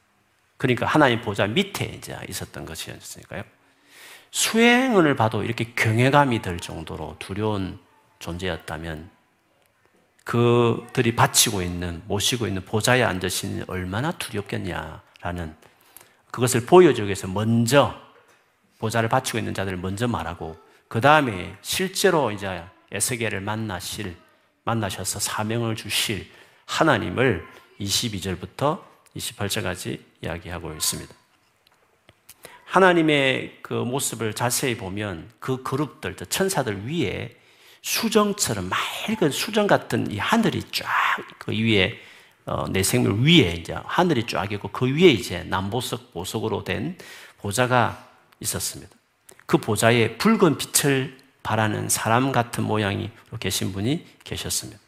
그러니까 0.57 0.85
하나님 0.85 1.21
보좌 1.21 1.45
밑에 1.47 1.85
이제 1.85 2.17
있었던 2.29 2.65
것이었으니까요. 2.65 3.43
수행을 4.31 5.15
봐도 5.15 5.43
이렇게 5.43 5.73
경외감이 5.75 6.41
들 6.41 6.59
정도로 6.59 7.15
두려운 7.19 7.79
존재였다면 8.19 9.09
그들이 10.25 11.15
바치고 11.15 11.61
있는, 11.61 12.01
모시고 12.07 12.47
있는 12.47 12.65
보좌에 12.65 13.03
앉으신 13.03 13.63
얼마나 13.67 14.11
두렵겠냐라는 14.11 15.55
그것을 16.31 16.65
보여주기 16.65 17.05
위해서 17.05 17.27
먼저 17.27 17.95
보좌를 18.79 19.07
바치고 19.07 19.37
있는 19.37 19.53
자들을 19.53 19.77
먼저 19.77 20.07
말하고 20.07 20.57
그 20.87 20.99
다음에 20.99 21.55
실제로 21.61 22.31
이제 22.31 22.63
에스겔을 22.91 23.39
만나실, 23.39 24.15
만나셔서 24.63 25.19
사명을 25.19 25.75
주실 25.75 26.29
하나님을 26.65 27.45
22절부터 27.79 28.81
28절까지 29.15 29.99
이야기하고 30.23 30.73
있습니다. 30.73 31.13
하나님의 32.65 33.59
그 33.61 33.73
모습을 33.73 34.33
자세히 34.33 34.75
보면 34.75 35.29
그 35.39 35.61
그룹들, 35.61 36.15
천사들 36.15 36.87
위에 36.87 37.35
수정처럼 37.85 38.67
맑은 39.07 39.29
수정 39.29 39.67
같은 39.67 40.09
이 40.11 40.17
하늘이 40.17 40.63
쫙 40.71 40.85
그 41.37 41.51
위에 41.51 41.99
어, 42.45 42.67
내 42.69 42.83
생물 42.83 43.23
위에 43.23 43.53
이제 43.53 43.75
하늘이 43.85 44.25
쫙 44.25 44.51
있고 44.51 44.69
그 44.69 44.87
위에 44.87 45.09
이제 45.09 45.43
남보석 45.43 46.13
보석으로 46.13 46.63
된 46.63 46.97
보좌가 47.37 48.07
있었습니다. 48.39 48.95
그 49.45 49.57
보좌에 49.57 50.17
붉은 50.17 50.57
빛을 50.57 51.17
발하는 51.43 51.89
사람 51.89 52.31
같은 52.31 52.63
모양이 52.63 53.11
계신 53.39 53.71
분이 53.71 54.05
계셨습니다. 54.23 54.79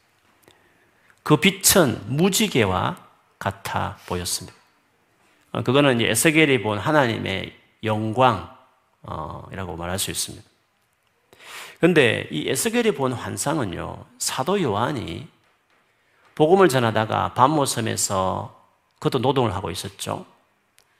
그 1.22 1.38
빛은 1.38 2.02
무지개와 2.08 2.98
같아 3.38 3.98
보였습니다. 4.08 4.58
어, 5.52 5.62
그거는 5.64 6.02
에스겔이 6.02 6.64
본 6.64 6.80
하나님의 6.80 7.56
영광이라고 7.84 8.58
말할 9.78 10.00
수 10.00 10.10
있습니다. 10.10 10.44
그런데 11.80 12.28
이 12.32 12.50
에스겔이 12.50 12.92
본 12.92 13.14
환상은요, 13.14 14.06
사도 14.18 14.62
요한이 14.62 15.28
복음을 16.36 16.70
전하다가 16.70 17.34
밤모섬에서 17.34 18.56
그것도 19.00 19.20
노동을 19.20 19.54
하고 19.56 19.72
있었죠. 19.72 20.26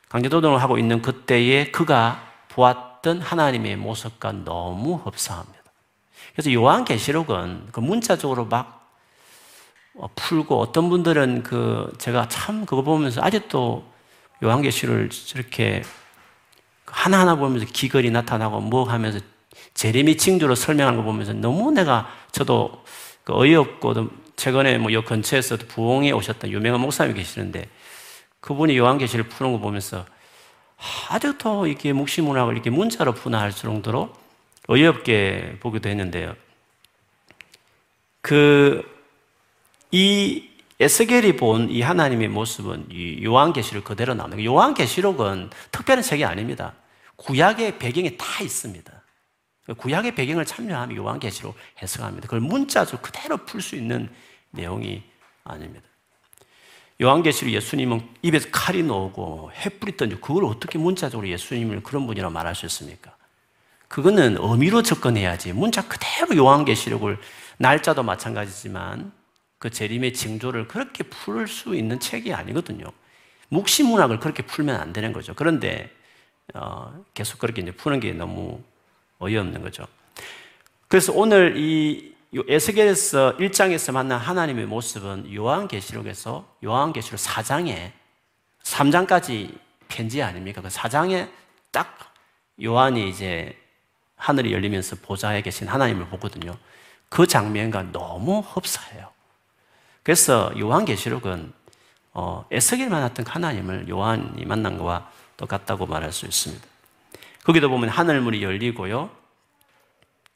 강제 0.10 0.30
노동을 0.30 0.62
하고 0.62 0.78
있는 0.78 1.02
그때에 1.02 1.72
그가 1.72 2.24
보았던 2.50 3.22
하나님의 3.22 3.76
모습과 3.76 4.32
너무 4.44 4.96
흡사합니다. 4.96 5.58
그래서 6.34 6.54
요한 6.54 6.86
계시록은 6.86 7.70
그 7.72 7.80
문자적으로 7.80 8.46
막 8.46 8.78
풀고 10.16 10.60
어떤 10.60 10.90
분들은 10.90 11.44
그 11.44 11.92
제가 11.98 12.28
참 12.30 12.66
그거 12.66 12.84
보면서 12.84 13.22
아직도 13.24 13.84
요한계시를 14.44 15.10
저렇게 15.10 15.84
하나하나 16.86 17.36
보면서 17.36 17.66
기걸이 17.66 18.12
나타나고 18.12 18.62
뭐 18.62 18.84
하면서 18.84 19.20
제레미 19.78 20.18
칭조로 20.18 20.56
설명하는 20.56 20.98
거 20.98 21.04
보면서 21.06 21.34
너무 21.34 21.72
내가 21.72 22.10
저도 22.32 22.84
그 23.24 23.34
어이없고 23.36 23.94
최근에 24.36 24.80
뭐 24.80 24.92
요 24.92 25.04
근처에서 25.04 25.58
부흥에 25.58 26.12
오셨던 26.12 26.50
유명한 26.50 26.82
목사님이 26.82 27.20
계시는데 27.20 27.70
그분이 28.40 28.76
요한계시를 28.76 29.26
푸는 29.30 29.54
거 29.54 29.60
보면서 29.60 30.04
아직도 31.10 31.68
이렇게 31.68 31.94
묵시문학을 31.94 32.54
이렇게 32.54 32.72
문자로 32.72 33.14
푸나 33.14 33.40
할 33.40 33.52
정도로 33.52 34.12
어이없게 34.68 35.58
보기도 35.60 35.90
했는데요. 35.90 36.36
그, 38.22 38.84
이 39.92 40.50
에스겔이 40.80 41.38
본 41.38 41.70
이 41.70 41.82
하나님의 41.82 42.30
모습은 42.30 42.88
이 42.92 43.24
요한계시록 43.24 43.84
그대로 43.84 44.16
나옵니다. 44.16 44.44
요한계시록은 44.44 45.52
특별한 45.72 46.02
책이 46.04 46.26
아닙니다. 46.26 46.74
구약의 47.16 47.78
배경이 47.80 48.18
다 48.18 48.44
있습니다. 48.44 48.97
구약의 49.76 50.16
배경을 50.16 50.46
참여하면 50.46 50.96
요한계시록 50.96 51.56
해석합니다. 51.82 52.28
그걸 52.28 52.40
문자적으로 52.40 53.02
그대로 53.02 53.38
풀 53.38 53.62
수 53.62 53.76
있는 53.76 54.10
내용이 54.52 55.04
아닙니다. 55.44 55.86
요한계시록 57.02 57.54
예수님은 57.54 58.08
입에서 58.22 58.50
칼이 58.52 58.82
나오고 58.82 59.52
횃불이 59.54 59.98
던지고 59.98 60.22
그걸 60.22 60.46
어떻게 60.46 60.78
문자적으로 60.80 61.28
예수님을 61.28 61.84
그런 61.84 62.08
분이라고 62.08 62.34
말할 62.34 62.56
수 62.56 62.66
있습니까? 62.66 63.16
그거는 63.88 64.38
의미로 64.40 64.82
접근해야지 64.82 65.54
문자 65.54 65.88
그대로 65.88 66.36
요한계시록을 66.36 67.20
날짜도 67.58 68.04
마찬가지지만 68.04 69.12
그 69.60 69.70
재림의 69.70 70.14
징조를 70.14 70.68
그렇게 70.68 71.04
풀 71.04 71.48
수 71.48 71.76
있는 71.76 72.00
책이 72.00 72.34
아니거든요. 72.34 72.86
묵시문학을 73.50 74.20
그렇게 74.20 74.44
풀면 74.44 74.76
안 74.80 74.94
되는 74.94 75.14
거죠. 75.14 75.34
그런데 75.36 75.92
어, 76.54 76.94
계속 77.14 77.40
그렇게 77.40 77.62
이제 77.62 77.72
푸는 77.72 78.00
게 78.00 78.12
너무 78.14 78.62
어이없는 79.20 79.62
거죠. 79.62 79.88
그래서 80.88 81.14
오늘 81.14 81.56
이 81.58 82.16
에스겔에서 82.34 83.38
1장에서 83.38 83.92
만난 83.92 84.20
하나님의 84.20 84.66
모습은 84.66 85.34
요한계시록에서 85.34 86.58
요한계시록 86.64 87.20
4장에 87.20 87.92
3장까지 88.64 89.58
편지 89.88 90.22
아닙니까? 90.22 90.62
그 90.62 90.68
4장에 90.68 91.30
딱 91.72 92.14
요한이 92.62 93.10
이제 93.10 93.58
하늘이 94.16 94.52
열리면서 94.52 94.98
보좌에 94.98 95.42
계신 95.42 95.68
하나님을 95.68 96.08
보거든요. 96.08 96.58
그 97.10 97.28
장면과 97.28 97.92
너무 97.92 98.40
흡사해요. 98.40 99.10
그래서 100.04 100.52
요한계시록은 100.58 101.54
어, 102.14 102.46
에스겔 102.52 102.90
만났던 102.90 103.28
하나님을 103.28 103.88
요한이 103.88 104.46
만난 104.46 104.78
것과 104.78 105.12
똑같다고 105.38 105.86
말할 105.86 106.12
수 106.12 106.26
있습니다. 106.26 106.66
거기도 107.48 107.70
보면 107.70 107.88
하늘문이 107.88 108.44
열리고요. 108.44 109.10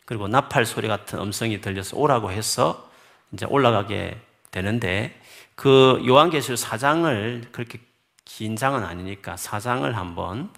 그리고 0.05 0.29
나팔 0.29 0.65
소리 0.65 0.87
같은 0.87 1.19
음성이 1.19 1.59
들려서 1.59 1.97
오라고 1.97 2.31
해서 2.31 2.89
이제 3.33 3.45
올라가게 3.45 4.17
되는데 4.49 5.19
그 5.55 6.01
요한계시록 6.07 6.57
4장을 6.57 7.51
그렇게 7.51 7.79
긴 8.23 8.55
장은 8.55 8.85
아니니까 8.85 9.35
4장을 9.35 9.91
한번 9.91 10.49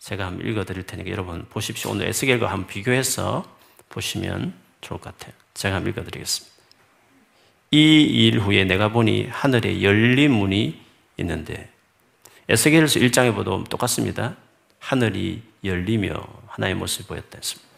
제가 0.00 0.26
한번 0.26 0.44
읽어 0.44 0.64
드릴 0.64 0.82
테니까 0.82 1.08
여러분 1.08 1.46
보십시오. 1.50 1.92
오늘 1.92 2.08
에스겔과 2.08 2.50
한번 2.50 2.66
비교해서 2.66 3.44
보시면 3.88 4.54
좋을 4.80 5.00
것 5.00 5.16
같아요. 5.16 5.34
제가 5.54 5.78
읽어 5.78 6.02
드리겠습니다. 6.02 6.56
이 7.70 8.26
일 8.26 8.40
후에 8.40 8.64
내가 8.64 8.88
보니 8.88 9.28
하늘에 9.28 9.82
열린 9.82 10.32
문이 10.32 10.80
있는데 11.18 11.70
에스겔서 12.48 12.98
1장에 12.98 13.32
보도 13.32 13.62
똑같습니다. 13.64 14.36
하늘이 14.78 15.42
열리며 15.64 16.22
하나의 16.48 16.74
모습이 16.74 17.08
보였다 17.08 17.36
했습니다. 17.36 17.68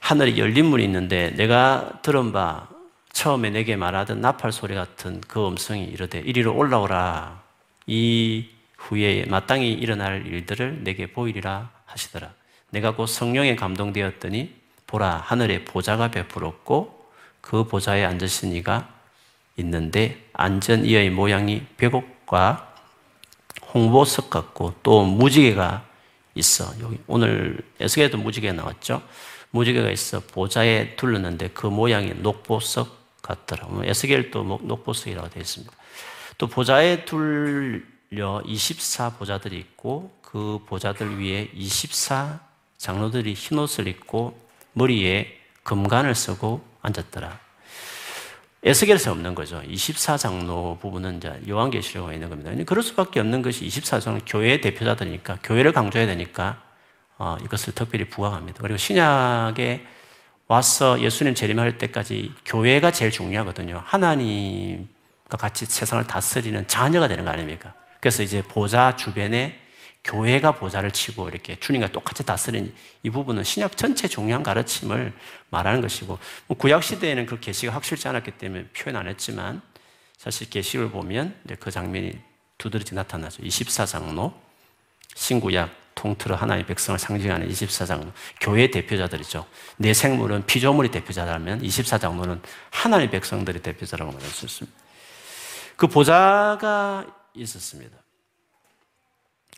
하늘이 0.00 0.38
열린 0.38 0.66
문이 0.66 0.84
있는데 0.84 1.30
내가 1.30 2.00
들은 2.02 2.32
바 2.32 2.68
처음에 3.12 3.50
내게 3.50 3.76
말하던 3.76 4.20
나팔 4.20 4.52
소리 4.52 4.74
같은 4.74 5.20
그 5.20 5.46
음성이 5.46 5.84
이르되 5.84 6.18
이리로 6.18 6.56
올라오라 6.56 7.42
이 7.86 8.48
후에 8.76 9.26
마땅히 9.26 9.72
일어날 9.72 10.26
일들을 10.26 10.82
내게 10.82 11.12
보이리라 11.12 11.70
하시더라. 11.84 12.32
내가 12.70 12.94
곧 12.94 13.06
성령에 13.06 13.54
감동되었더니 13.54 14.54
보라 14.86 15.22
하늘에 15.24 15.64
보좌가 15.64 16.10
베풀었고 16.10 17.06
그 17.40 17.64
보좌에 17.64 18.04
앉으신 18.04 18.52
이가 18.52 18.88
있는데 19.56 20.26
앉은 20.32 20.84
이의 20.84 21.10
모양이 21.10 21.62
백옥과 21.76 22.74
홍보석 23.74 24.30
같고 24.30 24.74
또 24.82 25.04
무지개가 25.04 25.84
있어. 26.34 26.72
여기 26.80 26.98
오늘 27.06 27.58
에스겔도 27.80 28.18
무지개 28.18 28.52
나왔죠. 28.52 29.02
무지개가 29.50 29.90
있어 29.90 30.20
보좌에 30.20 30.96
둘렀는데 30.96 31.50
그 31.50 31.66
모양이 31.66 32.14
녹보석 32.14 33.22
같더라. 33.22 33.66
뭐 33.68 33.84
에스겔도 33.84 34.42
뭐 34.44 34.58
녹보석이라고 34.62 35.28
되어 35.30 35.40
있습니다. 35.40 35.72
또 36.38 36.46
보좌에 36.46 37.04
둘려 37.04 38.42
24 38.44 39.10
보좌들이 39.10 39.58
있고 39.58 40.10
그 40.22 40.60
보좌들 40.66 41.20
위에 41.20 41.50
24 41.54 42.40
장로들이 42.78 43.34
흰 43.34 43.58
옷을 43.58 43.86
입고 43.86 44.40
머리에 44.72 45.38
금관을 45.62 46.14
쓰고 46.14 46.64
앉았더라. 46.80 47.38
에스겔에서 48.64 49.10
없는 49.10 49.34
거죠. 49.34 49.60
24장로 49.62 50.78
부분은 50.78 51.16
이제 51.16 51.40
요한계시록에 51.48 52.14
있는 52.14 52.28
겁니다. 52.28 52.52
그럴 52.64 52.82
수밖에 52.82 53.18
없는 53.18 53.42
것이 53.42 53.66
24장로 53.66 54.22
교회의 54.24 54.60
대표자들이니까 54.60 55.38
교회를 55.42 55.72
강조해야 55.72 56.06
되니까 56.06 56.62
어, 57.18 57.36
이것을 57.44 57.74
특별히 57.74 58.04
부각합니다. 58.08 58.60
그리고 58.62 58.76
신약에 58.76 59.84
와서 60.46 61.00
예수님 61.00 61.34
재림할 61.34 61.78
때까지 61.78 62.32
교회가 62.44 62.92
제일 62.92 63.10
중요하거든요. 63.10 63.82
하나님과 63.84 65.36
같이 65.38 65.64
세상을 65.64 66.06
다스리는 66.06 66.66
자녀가 66.68 67.08
되는 67.08 67.24
거 67.24 67.30
아닙니까? 67.30 67.74
그래서 68.00 68.22
이제 68.22 68.42
보좌 68.42 68.94
주변에 68.94 69.61
교회가 70.04 70.52
보좌를 70.52 70.90
치고 70.90 71.28
이렇게 71.28 71.58
주님과 71.60 71.92
똑같이 71.92 72.24
다스리는 72.24 72.74
이 73.02 73.10
부분은 73.10 73.44
신약 73.44 73.76
전체 73.76 74.08
중요한 74.08 74.42
가르침을 74.42 75.12
말하는 75.50 75.80
것이고 75.80 76.18
뭐 76.48 76.56
구약 76.56 76.82
시대에는 76.82 77.26
그 77.26 77.38
계시가 77.38 77.72
확실치 77.72 78.08
않았기 78.08 78.32
때문에 78.32 78.66
표현 78.68 78.96
안 78.96 79.06
했지만 79.06 79.62
사실 80.18 80.50
계시를 80.50 80.90
보면 80.90 81.36
그 81.60 81.70
장면이 81.70 82.18
두드러지 82.58 82.94
나타나죠. 82.94 83.42
24장로 83.42 84.32
신구약 85.14 85.70
통틀어 85.94 86.34
하나님의 86.36 86.66
백성을 86.66 86.98
상징하는 86.98 87.48
24장로 87.48 88.12
교회 88.40 88.70
대표자들이죠. 88.70 89.46
내 89.76 89.94
생물은 89.94 90.46
피조물이 90.46 90.90
대표자라면 90.90 91.62
24장로는 91.62 92.40
하나님의 92.70 93.10
백성들의 93.10 93.62
대표자라고 93.62 94.10
말할 94.10 94.28
수 94.28 94.46
있습니다. 94.46 94.78
그 95.76 95.86
보좌가 95.86 97.06
있었습니다. 97.34 98.01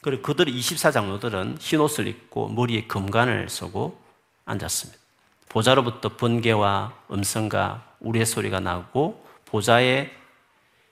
그리고 0.05 0.21
그들 0.21 0.45
24장로들은 0.45 1.57
흰 1.59 1.81
옷을 1.81 2.07
입고 2.07 2.49
머리에 2.49 2.85
금관을 2.85 3.49
쓰고 3.49 3.99
앉았습니다. 4.45 5.01
보좌로부터 5.49 6.11
번개와 6.11 6.93
음성과 7.11 7.95
우리의 8.01 8.27
소리가 8.27 8.61
나고 8.61 9.25
보좌의 9.47 10.11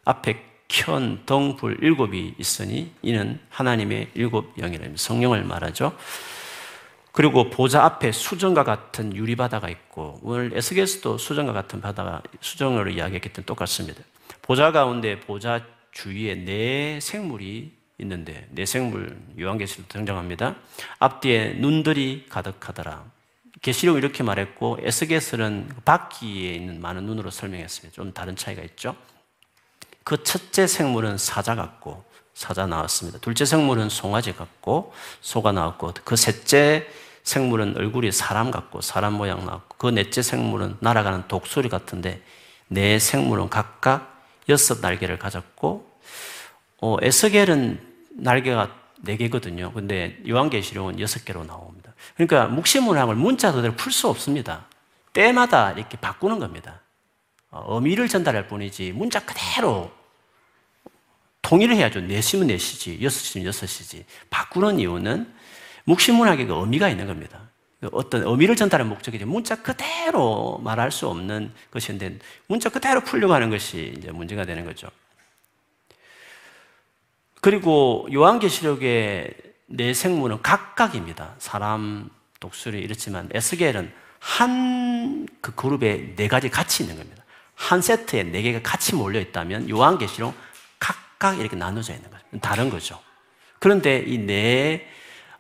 앞에 0.07 0.43
켠 0.67 1.27
덩불 1.27 1.81
일곱이 1.83 2.37
있으니 2.39 2.91
이는 3.03 3.39
하나님의 3.51 4.13
일곱 4.15 4.59
영이라며 4.59 4.97
성령을 4.97 5.45
말하죠. 5.45 5.95
그리고 7.13 7.51
보좌 7.51 7.85
앞에 7.85 8.13
수정과 8.13 8.65
같은 8.65 9.15
유리바다가 9.15 9.69
있고 9.69 10.21
오늘 10.23 10.57
에스겔스도 10.57 11.19
수정과 11.19 11.53
같은 11.53 11.83
바다가 11.83 12.23
수정으로 12.41 12.89
이야기했기 12.89 13.29
때문에 13.29 13.45
똑같습니다. 13.45 14.03
보좌 14.41 14.73
가운데 14.73 15.21
보좌 15.21 15.61
주위에 15.91 16.35
네 16.35 16.99
생물이 17.03 17.82
있는데 17.99 18.49
내생물 18.51 19.17
요한계시록 19.39 19.89
등장합니다. 19.89 20.57
앞뒤에 20.99 21.55
눈들이 21.55 22.27
가득하더라. 22.29 23.05
계시록 23.61 23.97
이렇게 23.97 24.23
말했고 24.23 24.79
에스겔은 24.83 25.69
바퀴에 25.85 26.53
있는 26.55 26.81
많은 26.81 27.05
눈으로 27.05 27.31
설명했습니다. 27.31 27.95
좀 27.95 28.13
다른 28.13 28.35
차이가 28.35 28.63
있죠. 28.63 28.97
그 30.05 30.23
첫째 30.25 30.67
생물은 30.67 31.17
사자 31.17 31.55
같고 31.55 32.05
사자 32.35 32.67
나왔습니다. 32.67 33.19
둘째 33.21 33.45
생물은 33.45 33.89
송아지 33.89 34.35
같고 34.35 34.93
소가 35.21 35.53
나왔고 35.53 35.93
그 36.05 36.17
셋째 36.17 36.89
생물은 37.23 37.77
얼굴이 37.77 38.11
사람 38.11 38.51
같고 38.51 38.81
사람 38.81 39.13
모양 39.13 39.45
나왔고 39.47 39.77
그 39.79 39.87
넷째 39.89 40.23
생물은 40.23 40.79
날아가는 40.81 41.29
독수리 41.29 41.69
같은데 41.69 42.21
네 42.67 42.99
생물은 42.99 43.49
각각 43.49 44.27
여섯 44.49 44.81
날개를 44.81 45.19
가졌고 45.19 45.92
어, 46.83 46.97
에스겔은 47.01 47.79
날개가 48.11 48.77
네 49.03 49.17
개거든요. 49.17 49.73
근데 49.73 50.19
요한계시록은 50.29 50.99
여섯 50.99 51.25
개로 51.25 51.45
나옵니다. 51.45 51.95
그러니까 52.17 52.47
묵시문학을 52.47 53.15
문자 53.15 53.53
그대로 53.53 53.75
풀 53.77 53.93
수 53.93 54.09
없습니다. 54.09 54.67
때마다 55.13 55.73
이렇게 55.73 55.97
바꾸는 55.97 56.41
겁니다. 56.41 56.81
어, 57.51 57.77
의미를 57.77 58.09
전달할 58.09 58.49
뿐이지 58.49 58.93
문자 58.93 59.25
그대로 59.25 59.93
통일을 61.43 61.77
해야죠. 61.77 62.01
네시면 62.01 62.49
네시지, 62.49 62.99
여섯시면 63.01 63.47
여섯시지. 63.47 64.05
바꾸는 64.31 64.81
이유는 64.81 65.33
묵시문학에 65.85 66.47
그 66.47 66.55
의미가 66.55 66.89
있는 66.89 67.07
겁니다. 67.07 67.49
그 67.81 67.91
어떤 67.93 68.27
의미를 68.27 68.57
전달하는 68.57 68.91
목적이지 68.91 69.25
문자 69.25 69.63
그대로 69.63 70.61
말할 70.65 70.91
수 70.91 71.07
없는 71.07 71.53
것인데 71.71 72.19
문자 72.49 72.71
그대로 72.71 73.03
풀려고 73.03 73.35
하는 73.35 73.51
것이 73.51 73.95
이제 73.97 74.11
문제가 74.11 74.45
되는 74.45 74.65
거죠. 74.65 74.89
그리고 77.43 78.09
요한계시록의 78.11 79.35
네 79.67 79.93
생물은 79.93 80.41
각각입니다. 80.41 81.35
사람, 81.39 82.09
독수리 82.41 82.81
이렇지만 82.81 83.29
에스겔은 83.35 83.93
한 84.19 85.27
그 85.43 85.55
그룹에 85.55 86.15
네 86.17 86.29
가지 86.29 86.49
같이 86.49 86.85
있는 86.85 86.97
겁니다. 86.97 87.23
한 87.55 87.83
세트에 87.83 88.23
네 88.23 88.41
개가 88.43 88.63
같이 88.63 88.95
몰려 88.95 89.21
있다면 89.21 89.69
요한계시록 89.69 90.35
각각 90.79 91.39
이렇게 91.39 91.57
나눠져 91.57 91.93
있는 91.93 92.09
거죠. 92.11 92.25
다른 92.41 92.71
거죠. 92.71 92.99
그런데 93.59 93.99
이네 94.07 94.89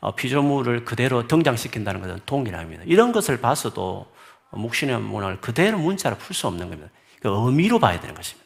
어, 0.01 0.15
피조물을 0.17 0.85
그대로 0.85 1.29
등장시킨다는 1.29 2.01
것은 2.01 2.21
동일합니다. 2.27 2.83
이런 2.87 3.13
것을 3.13 3.41
봐서도 3.41 4.13
묵신의 4.51 5.01
문화를 5.01 5.41
그대로 5.41 5.79
문자로 5.79 6.17
풀 6.19 6.35
수 6.35 6.49
없는 6.49 6.69
겁니다. 6.69 6.91
그 7.21 7.29
의미로 7.29 7.79
봐야 7.79 8.01
되는 8.01 8.15
것입니다. 8.15 8.42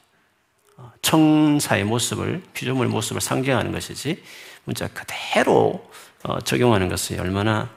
청사의 1.02 1.84
모습을, 1.84 2.42
피조물의 2.52 2.90
모습을 2.90 3.20
상징하는 3.20 3.72
것이지, 3.72 4.22
문자 4.64 4.88
그대로 4.88 5.90
어, 6.22 6.40
적용하는 6.40 6.88
것이 6.88 7.18
얼마나 7.18 7.70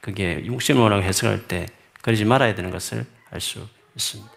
그게 0.00 0.44
육신문화라고 0.44 1.02
해석할 1.02 1.48
때 1.48 1.66
그러지 2.02 2.24
말아야 2.24 2.54
되는 2.54 2.70
것을 2.70 3.06
알 3.30 3.40
수 3.40 3.66
있습니다. 3.96 4.30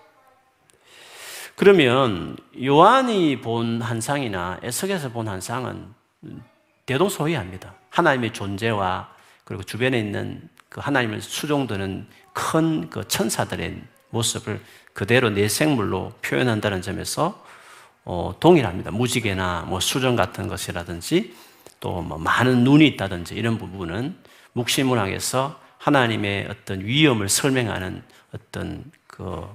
그러면 1.55 2.37
요한이 2.63 3.41
본 3.41 3.81
한상이나 3.81 4.59
에석에서 4.63 5.09
본 5.09 5.27
한상은 5.27 5.93
대동소이합니다. 6.85 7.75
하나님의 7.89 8.31
존재와 8.33 9.13
그리고 9.43 9.63
주변에 9.63 9.99
있는 9.99 10.47
그 10.69 10.79
하나님을 10.79 11.21
수종드는 11.21 12.07
큰 12.33 12.89
그 12.89 13.05
천사들의 13.07 13.81
모습을 14.11 14.61
그대로 14.93 15.29
내 15.29 15.47
생물로 15.47 16.13
표현한다는 16.21 16.81
점에서 16.81 17.43
어, 18.11 18.33
동일합니다. 18.39 18.89
무지개나 18.89 19.65
뭐 19.67 19.79
수정 19.79 20.15
같은 20.15 20.47
것이라든지 20.47 21.35
또 21.79 22.01
뭐 22.01 22.17
많은 22.17 22.63
눈이 22.63 22.87
있다든지 22.87 23.35
이런 23.35 23.59
부분은 23.59 24.17
묵시문학에서 24.53 25.59
하나님의 25.77 26.47
어떤 26.49 26.83
위엄을 26.83 27.29
설명하는 27.29 28.03
어떤 28.33 28.83
그 29.05 29.47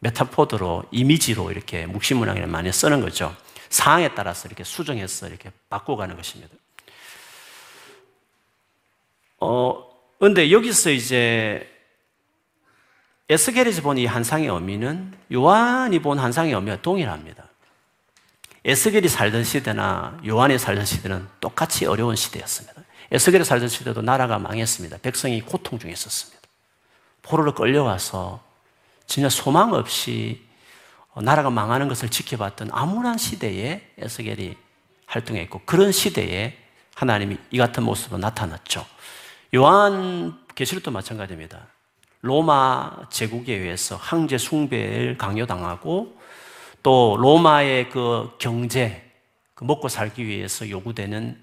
메타포드로 0.00 0.84
이미지로 0.90 1.50
이렇게 1.50 1.86
묵시문학을 1.86 2.46
많이 2.46 2.70
쓰는 2.72 3.00
거죠. 3.00 3.34
상황에 3.70 4.14
따라서 4.14 4.48
이렇게 4.48 4.64
수정해서 4.64 5.26
이렇게 5.26 5.50
바꿔가는 5.70 6.14
것입니다. 6.14 6.54
어, 9.40 9.82
근데 10.20 10.50
여기서 10.50 10.90
이제 10.90 11.66
에스겔에서 13.30 13.80
본 13.80 13.96
이 13.96 14.04
한상의 14.04 14.48
의미는 14.48 15.14
요한이 15.32 16.00
본 16.00 16.18
한상의 16.18 16.52
의미와 16.52 16.82
동일합니다. 16.82 17.43
에스겔이 18.64 19.08
살던 19.08 19.44
시대나 19.44 20.18
요한이 20.26 20.58
살던 20.58 20.86
시대는 20.86 21.28
똑같이 21.40 21.86
어려운 21.86 22.16
시대였습니다. 22.16 22.82
에스겔이 23.10 23.44
살던 23.44 23.68
시대도 23.68 24.00
나라가 24.02 24.38
망했습니다. 24.38 24.98
백성이 24.98 25.42
고통 25.42 25.78
중에 25.78 25.92
있었습니다. 25.92 26.40
포로로 27.22 27.54
끌려와서 27.54 28.42
진짜 29.06 29.28
소망 29.28 29.74
없이 29.74 30.42
나라가 31.22 31.50
망하는 31.50 31.88
것을 31.88 32.08
지켜봤던 32.08 32.70
암울한 32.72 33.18
시대에 33.18 33.82
에스겔이 33.98 34.56
활동했고 35.06 35.62
그런 35.66 35.92
시대에 35.92 36.58
하나님이 36.94 37.36
이 37.50 37.58
같은 37.58 37.82
모습으로 37.82 38.18
나타났죠. 38.18 38.86
요한 39.54 40.38
계시록도 40.54 40.90
마찬가지입니다. 40.90 41.66
로마 42.22 42.90
제국에 43.10 43.54
의해서 43.54 43.96
황제 43.96 44.38
숭배를 44.38 45.18
강요당하고 45.18 46.18
또 46.84 47.16
로마의 47.18 47.88
그 47.88 48.30
경제, 48.38 49.02
그 49.54 49.64
먹고 49.64 49.88
살기 49.88 50.26
위해서 50.26 50.68
요구되는 50.68 51.42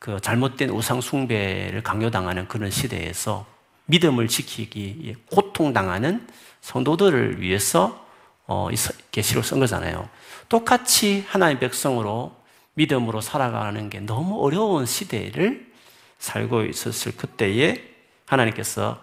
그 0.00 0.20
잘못된 0.20 0.70
우상 0.70 1.00
숭배를 1.00 1.80
강요당하는 1.84 2.48
그런 2.48 2.72
시대에서 2.72 3.46
믿음을 3.86 4.26
지키기 4.26 5.14
고통당하는 5.30 6.26
성도들을 6.60 7.40
위해서 7.40 8.04
어, 8.48 8.68
이 8.72 8.74
계시를 9.12 9.44
쓴 9.44 9.60
거잖아요. 9.60 10.08
똑같이 10.48 11.24
하나님의 11.28 11.60
백성으로 11.60 12.34
믿음으로 12.74 13.20
살아가는 13.20 13.88
게 13.88 14.00
너무 14.00 14.44
어려운 14.44 14.86
시대를 14.86 15.72
살고 16.18 16.64
있었을 16.64 17.16
그때에 17.16 17.80
하나님께서 18.26 19.00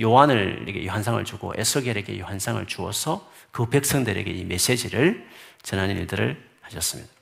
요한을 0.00 0.88
환상을 0.88 1.24
주고 1.24 1.52
에스겔에게 1.56 2.20
환상을 2.20 2.66
주어서 2.66 3.30
그 3.50 3.66
백성들에게 3.66 4.30
이 4.30 4.44
메시지를 4.44 5.26
전하는 5.62 5.96
일들을 5.96 6.42
하셨습니다. 6.62 7.12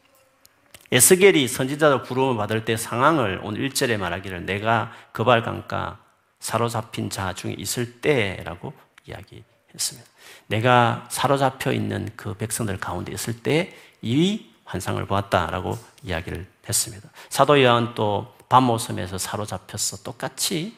에스겔이 0.92 1.48
선지자로 1.48 2.02
부름을 2.02 2.36
받을 2.36 2.64
때 2.64 2.76
상황을 2.76 3.40
오늘 3.42 3.68
1절에 3.68 3.96
말하기를 3.96 4.46
내가 4.46 4.92
그발 5.12 5.42
강가 5.42 5.98
사로잡힌 6.38 7.10
자 7.10 7.32
중에 7.32 7.54
있을 7.58 8.00
때라고 8.00 8.72
이야기했습니다. 9.06 10.08
내가 10.46 11.08
사로잡혀 11.10 11.72
있는 11.72 12.08
그 12.16 12.34
백성들 12.34 12.78
가운데 12.78 13.12
있을 13.12 13.42
때 13.42 13.86
이 14.02 14.46
환상을 14.64 15.04
보았다라고 15.06 15.76
이야기를 16.04 16.46
했습니다. 16.68 17.08
사도 17.28 17.62
요한 17.62 17.94
또 17.94 18.34
밤모섬에서 18.48 19.18
사로잡혀서 19.18 20.02
똑같이 20.02 20.76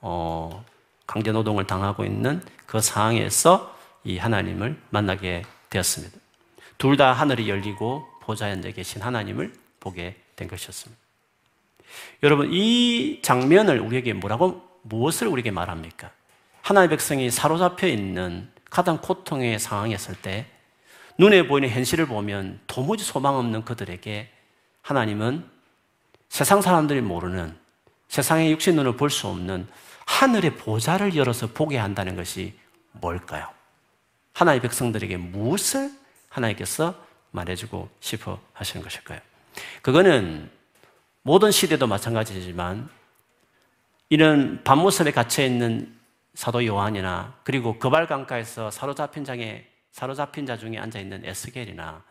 어, 0.00 0.64
강제 1.06 1.32
노동을 1.32 1.66
당하고 1.66 2.04
있는 2.04 2.42
그 2.66 2.80
상황에서 2.80 3.76
이 4.04 4.18
하나님을 4.18 4.80
만나게 4.90 5.42
되었습니다. 5.68 6.18
둘 6.78 6.96
다 6.96 7.12
하늘이 7.12 7.48
열리고 7.48 8.06
보좌에 8.22 8.52
앉아 8.52 8.70
계신 8.70 9.02
하나님을 9.02 9.52
보게 9.80 10.16
된 10.36 10.48
것이었습니다. 10.48 11.00
여러분, 12.22 12.48
이 12.52 13.20
장면을 13.22 13.80
우리에게 13.80 14.12
뭐라고, 14.14 14.62
무엇을 14.82 15.26
우리에게 15.28 15.50
말합니까? 15.50 16.10
하나님의 16.62 16.96
백성이 16.96 17.30
사로잡혀 17.30 17.86
있는 17.86 18.48
가장 18.70 18.98
고통의 18.98 19.58
상황에 19.58 19.94
있을 19.94 20.14
때 20.14 20.46
눈에 21.18 21.46
보이는 21.46 21.68
현실을 21.68 22.06
보면 22.06 22.60
도무지 22.66 23.04
소망 23.04 23.36
없는 23.36 23.64
그들에게 23.64 24.30
하나님은 24.82 25.44
세상 26.28 26.62
사람들이 26.62 27.00
모르는 27.02 27.56
세상의 28.08 28.52
육신 28.52 28.76
눈을 28.76 28.96
볼 28.96 29.10
수 29.10 29.26
없는 29.26 29.66
하늘의 30.06 30.56
보좌를 30.56 31.14
열어서 31.16 31.48
보게 31.48 31.76
한다는 31.76 32.16
것이 32.16 32.54
뭘까요? 32.92 33.48
하나의 34.40 34.60
백성들에게 34.60 35.18
무엇을 35.18 35.90
하나님께서 36.30 36.94
말해주고 37.32 37.90
싶어 38.00 38.40
하시는 38.54 38.82
것일까요? 38.82 39.20
그거는 39.82 40.50
모든 41.20 41.50
시대도 41.50 41.86
마찬가지지만 41.86 42.88
이런 44.08 44.64
밤모습에 44.64 45.12
갇혀 45.12 45.44
있는 45.44 45.94
사도 46.32 46.64
요한이나 46.64 47.34
그리고 47.44 47.78
그발 47.78 48.06
강가에서 48.06 48.70
사로잡힌 48.70 49.26
장에 49.26 49.66
사로잡힌 49.92 50.46
자 50.46 50.56
중에 50.56 50.78
앉아 50.78 50.98
있는 51.00 51.22
에스겔이나 51.22 52.02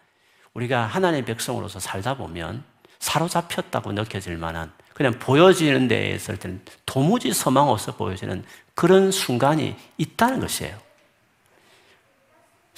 우리가 0.54 0.86
하나님의 0.86 1.26
백성으로서 1.26 1.80
살다 1.80 2.16
보면 2.16 2.64
사로잡혔다고 3.00 3.92
느껴질 3.94 4.38
만한 4.38 4.72
그냥 4.94 5.18
보여지는 5.18 5.88
데에 5.88 6.12
있을 6.12 6.38
때는 6.38 6.62
도무지 6.86 7.34
소망 7.34 7.70
없어 7.70 7.96
보여지는 7.96 8.44
그런 8.76 9.12
순간이 9.12 9.76
있다는 9.98 10.42
것이에요. 10.42 10.89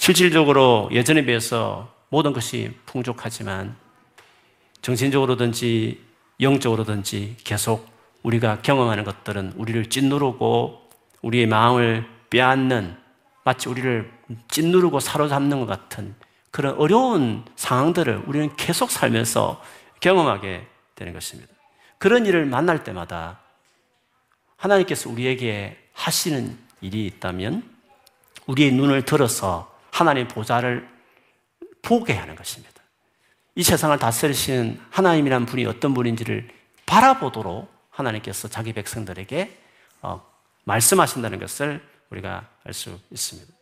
실질적으로 0.02 0.88
예전에 0.90 1.24
비해서 1.24 1.88
모든 2.08 2.32
것이 2.32 2.76
풍족하지만 2.86 3.76
정신적으로든지 4.80 6.02
영적으로든지 6.40 7.36
계속 7.44 7.88
우리가 8.24 8.62
경험하는 8.62 9.04
것들은 9.04 9.52
우리를 9.54 9.88
찐누르고 9.90 10.90
우리의 11.22 11.46
마음을 11.46 12.04
빼앗는 12.30 12.96
마치 13.44 13.68
우리를 13.68 14.12
찐누르고 14.48 14.98
사로잡는 14.98 15.60
것 15.60 15.66
같은 15.66 16.16
그런 16.50 16.74
어려운 16.78 17.44
상황들을 17.54 18.24
우리는 18.26 18.56
계속 18.56 18.90
살면서 18.90 19.62
경험하게 20.00 20.66
되는 20.96 21.12
것입니다. 21.12 21.54
그런 21.98 22.26
일을 22.26 22.44
만날 22.44 22.82
때마다 22.82 23.38
하나님께서 24.56 25.10
우리에게 25.10 25.78
하시는 25.92 26.58
일이 26.80 27.06
있다면 27.06 27.62
우리의 28.48 28.72
눈을 28.72 29.04
들어서 29.04 29.71
하나님 29.92 30.26
보좌를 30.26 30.88
보게 31.82 32.14
하는 32.14 32.34
것입니다. 32.34 32.82
이 33.54 33.62
세상을 33.62 33.96
다스리시는 33.98 34.80
하나님이란 34.90 35.46
분이 35.46 35.66
어떤 35.66 35.94
분인지를 35.94 36.48
바라보도록 36.86 37.70
하나님께서 37.90 38.48
자기 38.48 38.72
백성들에게 38.72 39.58
어, 40.00 40.26
말씀하신다는 40.64 41.38
것을 41.38 41.86
우리가 42.10 42.48
알 42.64 42.72
수 42.72 42.98
있습니다. 43.10 43.52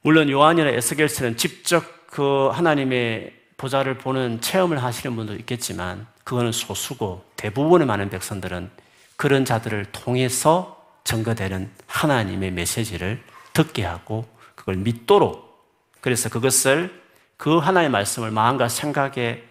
물론 0.00 0.30
요한이나 0.30 0.70
에스겔서는 0.70 1.36
직접 1.36 2.06
그 2.06 2.48
하나님의 2.48 3.32
보좌를 3.56 3.98
보는 3.98 4.40
체험을 4.40 4.82
하시는 4.82 5.14
분도 5.14 5.34
있겠지만 5.34 6.06
그거는 6.24 6.50
소수고 6.50 7.24
대부분의 7.36 7.86
많은 7.86 8.10
백성들은 8.10 8.70
그런 9.16 9.44
자들을 9.44 9.86
통해서 9.92 10.82
증거되는 11.04 11.70
하나님의 11.86 12.50
메시지를 12.52 13.22
듣게 13.52 13.84
하고 13.84 14.26
그걸 14.54 14.76
믿도록 14.76 15.52
그래서 16.00 16.28
그것을 16.28 17.02
그 17.36 17.58
하나님의 17.58 17.90
말씀을 17.90 18.30
마음과 18.30 18.68
생각에 18.68 19.42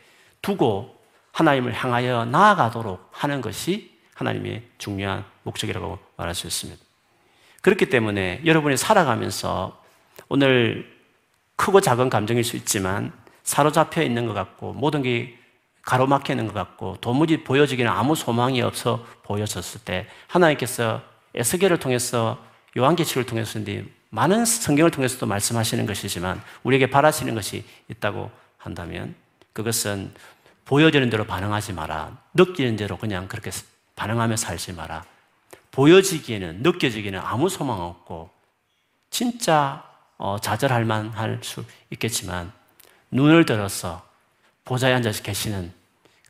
두고 0.42 0.98
하나님을 1.32 1.74
향하여 1.74 2.26
나아가도록 2.26 3.10
하는 3.12 3.42
것이 3.42 3.92
하나님의 4.16 4.64
중요한 4.78 5.26
목적이라고 5.44 6.00
말할 6.18 6.36
수 6.36 6.48
있습니다. 6.48 6.82
그렇기 7.62 7.88
때문에 7.88 8.42
여러분이 8.46 8.78
살아가면서 8.78 9.82
오늘 10.30 10.92
크고 11.56 11.82
작은 11.82 12.10
감정일 12.10 12.44
수 12.44 12.58
있지만 12.58 13.14
사로잡혀 13.44 14.02
있는 14.02 14.26
것 14.26 14.34
같고 14.34 14.74
모든 14.74 15.02
게 15.02 15.38
가로막혀 15.84 16.34
있는 16.34 16.48
것 16.48 16.54
같고 16.54 16.98
도무지 17.02 17.44
보여지기는 17.44 17.90
아무 17.90 18.16
소망이 18.16 18.62
없어 18.62 19.06
보여졌을 19.24 19.82
때 19.82 20.08
하나님께서 20.28 21.02
에스겔을 21.34 21.80
통해서 21.80 22.44
요한계시를 22.78 23.26
통해서 23.26 23.60
많은 24.10 24.46
성경을 24.46 24.92
통해서도 24.92 25.26
말씀하시는 25.26 25.86
것이지만 25.86 26.42
우리에게 26.64 26.90
바라시는 26.90 27.34
것이 27.36 27.64
있다고 27.90 28.32
한다면 28.58 29.16
그것은 29.54 30.14
보여지는 30.66 31.10
대로 31.10 31.26
반응하지 31.26 31.74
마라. 31.74 32.18
느끼는 32.34 32.76
대로 32.76 32.98
그냥 32.98 33.28
그렇게 33.28 33.52
반응하며 33.96 34.38
살지 34.38 34.74
마라. 34.74 35.04
보여지기에는 35.72 36.62
느껴지기에는 36.62 37.20
아무 37.20 37.50
소망 37.50 37.82
없고 37.82 38.30
진짜 39.10 39.84
어, 40.18 40.38
좌절할 40.40 40.86
만할 40.86 41.40
수 41.42 41.64
있겠지만 41.90 42.52
눈을 43.10 43.46
들어서 43.46 44.06
보좌에 44.66 44.94
앉아서 44.94 45.24
계시는 45.24 45.74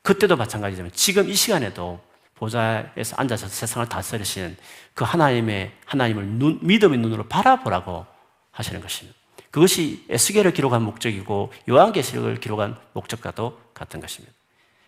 그때도 0.01 0.37
마찬가지지만 0.37 0.91
지금 0.93 1.29
이 1.29 1.35
시간에도 1.35 2.01
보좌에서 2.41 3.15
앉아서 3.17 3.47
세상을 3.47 3.87
다스리시는 3.87 4.57
그 4.95 5.03
하나님의 5.03 5.71
하나님을 5.85 6.25
눈, 6.25 6.59
믿음의 6.63 6.97
눈으로 6.97 7.27
바라보라고 7.27 8.07
하시는 8.49 8.81
것입니다. 8.81 9.17
그것이 9.51 10.03
에스겔을 10.09 10.51
기록한 10.51 10.81
목적이고 10.81 11.53
요한계시록을 11.69 12.39
기록한 12.39 12.77
목적과도 12.93 13.61
같은 13.75 13.99
것입니다. 13.99 14.33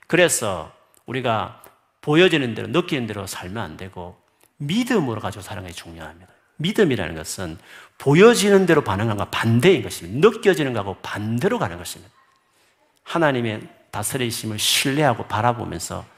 그래서 0.08 0.72
우리가 1.06 1.62
보여지는 2.02 2.56
대로 2.56 2.68
느끼는 2.70 3.06
대로 3.06 3.28
살면 3.28 3.64
안 3.64 3.78
되고 3.78 4.18
믿음으로 4.58 5.22
가지고 5.22 5.44
사는 5.44 5.62
것이 5.62 5.76
중요합니다. 5.76 6.32
믿음이라는 6.58 7.16
것은 7.16 7.60
보여지는 8.00 8.66
대로 8.66 8.84
반응하는 8.84 9.18
것과 9.18 9.30
반대인 9.30 9.84
것입니다. 9.84 10.28
느껴지는 10.28 10.74
것하고 10.74 10.96
반대로 11.04 11.60
가는 11.60 11.78
것입니다. 11.78 12.12
하나님의 13.04 13.62
다스리심을 13.92 14.58
신뢰하고 14.58 15.28
바라보면서 15.28 16.13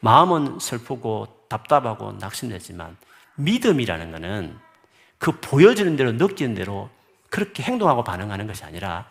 마음은 0.00 0.58
슬프고 0.58 1.46
답답하고 1.48 2.12
낙심되지만 2.12 2.96
믿음이라는 3.36 4.12
것은 4.12 4.58
그 5.18 5.38
보여지는 5.40 5.96
대로 5.96 6.12
느끼는 6.12 6.54
대로 6.54 6.90
그렇게 7.28 7.62
행동하고 7.62 8.04
반응하는 8.04 8.46
것이 8.46 8.64
아니라 8.64 9.10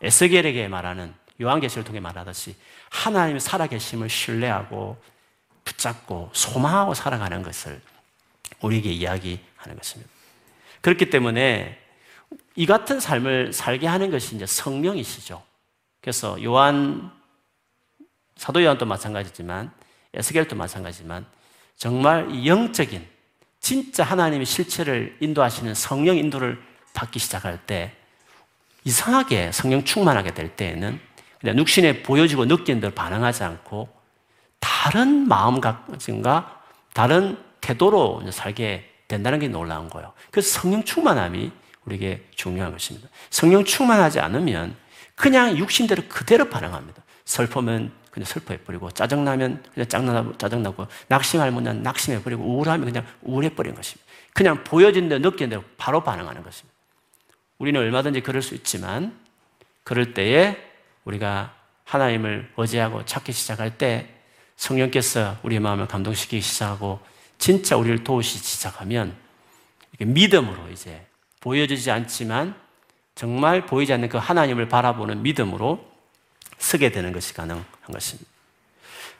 에스겔에게 0.00 0.68
말하는 0.68 1.14
요한계시를 1.40 1.84
통해 1.84 2.00
말하듯이 2.00 2.56
하나님의 2.90 3.40
살아계심을 3.40 4.08
신뢰하고 4.08 4.96
붙잡고 5.64 6.30
소망하고 6.32 6.94
살아가는 6.94 7.42
것을 7.42 7.80
우리에게 8.60 8.90
이야기하는 8.90 9.76
것입니다. 9.76 10.10
그렇기 10.80 11.10
때문에 11.10 11.78
이 12.56 12.66
같은 12.66 13.00
삶을 13.00 13.52
살게 13.52 13.86
하는 13.86 14.10
것이 14.10 14.36
이제 14.36 14.46
성령이시죠. 14.46 15.42
그래서 16.00 16.42
요한 16.42 17.10
사도 18.36 18.62
요한도 18.62 18.86
마찬가지지만 18.86 19.72
에스겔도 20.14 20.56
마찬가지지만 20.56 21.26
정말 21.76 22.46
영적인 22.46 23.06
진짜 23.60 24.04
하나님의 24.04 24.46
실체를 24.46 25.16
인도하시는 25.20 25.74
성령 25.74 26.16
인도를 26.16 26.60
받기 26.94 27.18
시작할 27.18 27.66
때 27.66 27.92
이상하게 28.84 29.52
성령 29.52 29.84
충만하게 29.84 30.34
될 30.34 30.56
때에는 30.56 31.00
그냥 31.40 31.58
육신에 31.58 32.02
보여지고 32.02 32.46
느끼는 32.46 32.80
대로 32.80 32.94
반응하지 32.94 33.44
않고 33.44 33.88
다른 34.58 35.28
마음가짐과 35.28 36.60
다른 36.92 37.38
태도로 37.60 38.30
살게 38.30 38.90
된다는 39.08 39.38
게 39.38 39.48
놀라운 39.48 39.88
거예요. 39.88 40.12
그래서 40.30 40.60
성령 40.60 40.84
충만함이 40.84 41.50
우리에게 41.84 42.26
중요한 42.34 42.72
것입니다. 42.72 43.08
성령 43.30 43.64
충만하지 43.64 44.20
않으면 44.20 44.76
그냥 45.14 45.56
육신대로 45.56 46.04
그대로 46.08 46.48
반응합니다. 46.48 47.02
슬프면 47.24 47.92
그냥 48.10 48.26
슬퍼해버리고, 48.26 48.90
짜증나면 48.90 49.62
그냥 49.74 49.88
짜증나고, 49.88 50.38
짜증나고, 50.38 50.86
낙심하면 51.08 51.82
낙심해버리고, 51.82 52.42
우울하면 52.42 52.86
그냥 52.86 53.06
우울해버리는 53.22 53.76
것입니다. 53.76 54.10
그냥 54.32 54.64
보여진 54.64 55.08
대로 55.08 55.20
느끼는 55.30 55.50
대로 55.50 55.64
바로 55.76 56.02
반응하는 56.02 56.42
것입니다. 56.42 56.74
우리는 57.58 57.80
얼마든지 57.80 58.20
그럴 58.20 58.42
수 58.42 58.54
있지만, 58.54 59.18
그럴 59.84 60.14
때에 60.14 60.56
우리가 61.04 61.54
하나님을 61.84 62.52
의지하고 62.56 63.04
찾기 63.04 63.32
시작할 63.32 63.76
때 63.76 64.08
성령께서 64.56 65.36
우리의 65.42 65.60
마음을 65.60 65.88
감동시키기 65.88 66.40
시작하고 66.40 67.00
진짜 67.38 67.76
우리를 67.76 68.04
도우시기 68.04 68.44
시작하면 68.44 69.16
믿음으로 69.98 70.68
이제 70.70 71.06
보여지지 71.40 71.90
않지만 71.90 72.54
정말 73.14 73.66
보이지 73.66 73.92
않는 73.94 74.08
그 74.08 74.18
하나님을 74.18 74.68
바라보는 74.68 75.22
믿음으로 75.22 75.84
서게 76.58 76.92
되는 76.92 77.12
것이 77.12 77.34
가능 77.34 77.64
한 77.90 77.92
것입니다. 77.92 78.30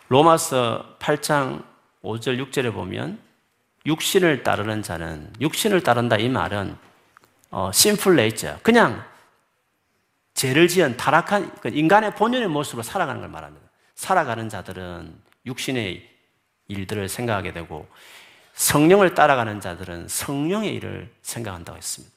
로마서 0.09 0.97
8장 0.99 1.65
5절 2.03 2.51
6절에 2.51 2.73
보면 2.73 3.21
육신을 3.87 4.43
따르는 4.43 4.83
자는 4.83 5.33
육신을 5.41 5.83
따른다 5.83 6.17
이 6.17 6.29
말은 6.29 6.77
어, 7.51 7.71
네이처 8.17 8.59
그냥 8.63 9.05
죄를 10.35 10.69
지은 10.69 10.97
타락한 10.97 11.57
그 11.61 11.69
인간의 11.69 12.15
본연의 12.15 12.49
모습으로 12.49 12.83
살아가는 12.83 13.21
걸 13.21 13.29
말합니다. 13.31 13.69
살아가는 13.95 14.49
자들은 14.49 15.15
육신의 15.47 16.09
일들을 16.69 17.09
생각하게 17.09 17.53
되고 17.53 17.89
성령을 18.55 19.15
따라가는 19.15 19.61
자들은 19.61 20.09
성령의 20.09 20.75
일을 20.75 21.13
생각한다고 21.23 21.77
했습니다. 21.77 22.15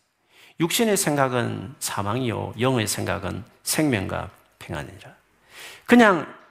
육신의 0.59 0.97
생각은 0.97 1.73
사망이요, 1.79 2.53
영의 2.59 2.87
생각은 2.87 3.43
생명과 3.63 4.29
평안이라. 4.59 5.15
그냥 5.85 6.42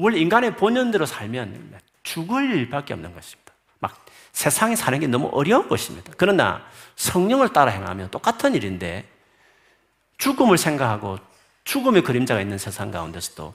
원래 0.00 0.18
인간의 0.18 0.56
본연대로 0.56 1.04
살면 1.04 1.78
죽을 2.02 2.56
일밖에 2.56 2.94
없는 2.94 3.14
것입니다. 3.14 3.52
막 3.78 4.04
세상에 4.32 4.74
사는 4.74 4.98
게 4.98 5.06
너무 5.06 5.28
어려운 5.32 5.68
것입니다. 5.68 6.12
그러나 6.16 6.64
성령을 6.96 7.52
따라 7.52 7.70
행하면 7.70 8.10
똑같은 8.10 8.54
일인데 8.54 9.06
죽음을 10.18 10.58
생각하고 10.58 11.18
죽음의 11.64 12.02
그림자가 12.02 12.40
있는 12.40 12.56
세상 12.56 12.90
가운데서도 12.90 13.54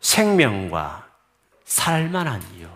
생명과 0.00 1.06
살만한 1.64 2.42
이유, 2.56 2.66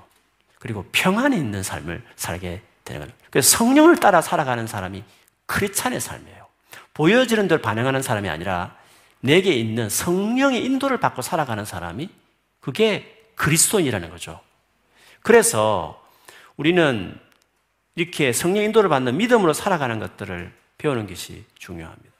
그리고 0.58 0.84
평안이 0.92 1.36
있는 1.36 1.62
삶을 1.62 2.02
살게 2.14 2.62
되는 2.84 3.00
거예요. 3.00 3.12
그래서 3.30 3.56
성령을 3.56 3.96
따라 3.96 4.20
살아가는 4.20 4.66
사람이 4.66 5.02
크리스찬의 5.46 6.00
삶이에요. 6.00 6.46
보여지는 6.94 7.48
대로 7.48 7.60
반응하는 7.60 8.02
사람이 8.02 8.28
아니라 8.28 8.76
내게 9.20 9.52
있는 9.52 9.88
성령의 9.88 10.64
인도를 10.64 10.98
받고 10.98 11.22
살아가는 11.22 11.64
사람이 11.64 12.08
그게 12.66 13.22
그리스도인이라는 13.36 14.10
거죠. 14.10 14.40
그래서 15.22 16.04
우리는 16.56 17.16
이렇게 17.94 18.32
성령 18.32 18.64
인도를 18.64 18.90
받는 18.90 19.16
믿음으로 19.18 19.52
살아가는 19.52 20.00
것들을 20.00 20.52
배우는 20.76 21.06
것이 21.06 21.44
중요합니다. 21.54 22.10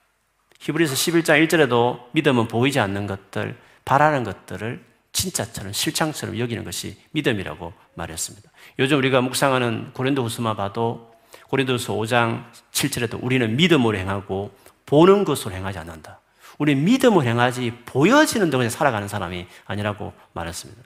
히브리서 0.61 0.93
11장 0.93 1.45
1절에도 1.45 2.05
믿음은 2.13 2.47
보이지 2.47 2.79
않는 2.79 3.07
것들, 3.07 3.57
바라는 3.83 4.23
것들을 4.23 4.85
진짜처럼 5.11 5.73
실창처럼 5.73 6.39
여기는 6.39 6.63
것이 6.63 6.95
믿음이라고 7.11 7.73
말했습니다. 7.95 8.49
요즘 8.79 8.99
우리가 8.99 9.19
묵상하는 9.19 9.91
고린도후서만 9.91 10.55
봐도 10.55 11.13
고린도후서 11.49 11.93
5장 11.93 12.45
7절에도 12.71 13.21
우리는 13.21 13.57
믿음으로 13.57 13.97
행하고 13.97 14.55
보는 14.85 15.25
것으로 15.25 15.53
행하지 15.53 15.79
않는다. 15.79 16.21
우리 16.57 16.75
믿음으로 16.75 17.23
행하지 17.23 17.83
보여지는 17.85 18.49
대로 18.49 18.67
살아가는 18.69 19.07
사람이 19.07 19.47
아니라고 19.65 20.13
말했습니다. 20.33 20.81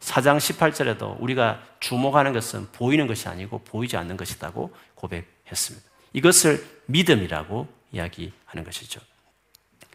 4장 0.00 0.36
18절에도 0.36 1.20
우리가 1.20 1.60
주목하는 1.80 2.32
것은 2.32 2.68
보이는 2.72 3.06
것이 3.06 3.28
아니고 3.28 3.60
보이지 3.64 3.96
않는 3.96 4.16
것이라고 4.16 4.74
고백했습니다. 4.94 5.86
이것을 6.12 6.64
믿음이라고 6.86 7.66
이야기하는 7.92 8.64
것이죠. 8.64 9.00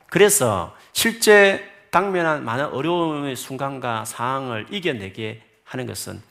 그래서 0.07 0.75
실제 0.91 1.69
당면한 1.91 2.43
많은 2.43 2.65
어려움의 2.65 3.36
순간과 3.36 4.05
상황을 4.05 4.67
이겨내게 4.71 5.41
하는 5.63 5.86
것은 5.86 6.21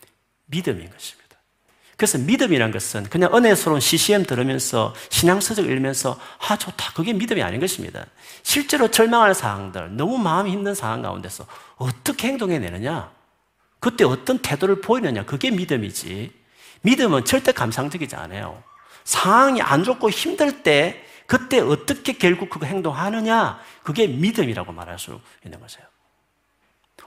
믿음인 0.47 0.91
것입니다. 0.91 1.20
그래서 2.01 2.17
믿음이란 2.17 2.71
것은 2.71 3.05
그냥 3.11 3.37
은혜스러운 3.37 3.79
CCM 3.79 4.23
들으면서 4.23 4.95
신앙서적 5.11 5.67
읽으면서 5.67 6.19
아 6.49 6.57
좋다 6.57 6.95
그게 6.95 7.13
믿음이 7.13 7.43
아닌 7.43 7.61
것입니다. 7.61 8.07
실제로 8.43 8.91
절망하는 8.91 9.35
상황들 9.35 9.99
너무 9.99 10.17
마음이 10.17 10.51
힘든 10.51 10.75
상황 10.75 11.03
가운데서 11.03 11.45
어떻게 11.77 12.29
행동해내느냐 12.29 13.13
그때 13.81 14.05
어떤 14.05 14.39
태도를 14.39 14.81
보이느냐 14.81 15.27
그게 15.27 15.51
믿음이지 15.51 16.33
믿음은 16.81 17.27
절대 17.27 17.53
감상적이지 17.53 18.17
않아요. 18.17 18.63
상황이 19.05 19.61
안 19.61 19.85
좋고 19.85 20.09
힘들 20.09 20.63
때 20.63 21.05
그때 21.27 21.61
어떻게 21.61 22.15
결국 22.15 22.49
그거 22.49 22.65
행동하느냐? 22.65 23.61
그게 23.83 24.07
믿음이라고 24.07 24.73
말할 24.73 24.99
수 24.99 25.21
있는 25.45 25.61
것이에요. 25.61 25.87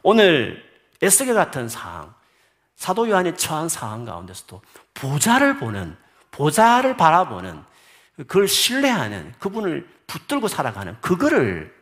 오늘 0.04 0.64
에스겔 1.02 1.34
같은 1.34 1.68
상황, 1.68 2.14
사도 2.76 3.10
요한이 3.10 3.38
처한 3.38 3.70
상황 3.70 4.06
가운데서도 4.06 4.62
보좌를 4.94 5.58
보는, 5.60 5.96
보좌를 6.32 6.98
바라보는, 6.98 7.64
그걸 8.18 8.48
신뢰하는, 8.48 9.34
그분을 9.40 9.88
붙들고 10.08 10.48
살아가는, 10.48 10.96
그거를, 11.02 11.74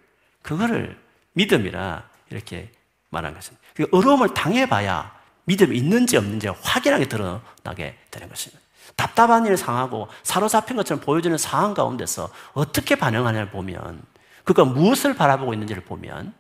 그거를 0.42 1.00
믿음이라 1.34 2.04
이렇게 2.30 2.72
말한 3.10 3.34
것입니다. 3.34 3.66
그 3.76 3.88
어려움을 3.92 4.34
당해봐야 4.34 5.20
믿음이 5.46 5.76
있는지 5.78 6.18
없는지 6.18 6.48
확연하게 6.48 7.08
드러나게 7.08 7.98
되는 8.10 8.30
것입니다. 8.30 8.62
답답한 8.96 9.46
일을 9.46 9.58
상하고 9.58 10.08
사로잡힌 10.24 10.76
것처럼 10.76 11.02
보여지는 11.02 11.38
상황 11.38 11.74
가운데서 11.74 12.30
어떻게 12.54 12.96
반응하냐를 12.96 13.50
보면 13.50 14.02
그가 14.44 14.66
무엇을 14.66 15.16
바라보고 15.16 15.54
있는지를 15.54 15.84
보면 15.84 16.34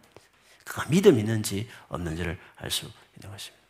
그가 0.65 0.85
믿음이 0.89 1.19
있는지 1.19 1.69
없는지를 1.89 2.37
알 2.57 2.71
수 2.71 2.85
있는 2.85 3.31
것입니다. 3.31 3.60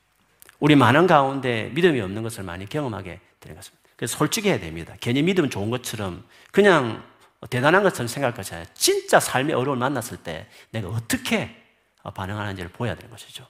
우리 0.61 0.75
많은 0.75 1.07
가운데 1.07 1.71
믿음이 1.73 1.99
없는 1.99 2.21
것을 2.21 2.43
많이 2.43 2.69
경험하게 2.69 3.19
되는 3.39 3.55
것입니다. 3.55 3.81
그래서 3.97 4.17
솔직해야 4.17 4.59
됩니다. 4.59 4.93
괜히 5.01 5.23
믿음 5.23 5.49
좋은 5.49 5.71
것처럼 5.71 6.23
그냥 6.51 7.03
대단한 7.49 7.81
것처럼 7.81 8.07
생각할 8.07 8.35
것이 8.35 8.53
아니라 8.53 8.69
진짜 8.75 9.19
삶의 9.19 9.55
어려움을 9.55 9.79
만났을 9.79 10.17
때 10.17 10.47
내가 10.69 10.87
어떻게 10.89 11.55
반응하는지를 12.03 12.69
보여야 12.71 12.95
되는 12.95 13.09
것이죠. 13.09 13.47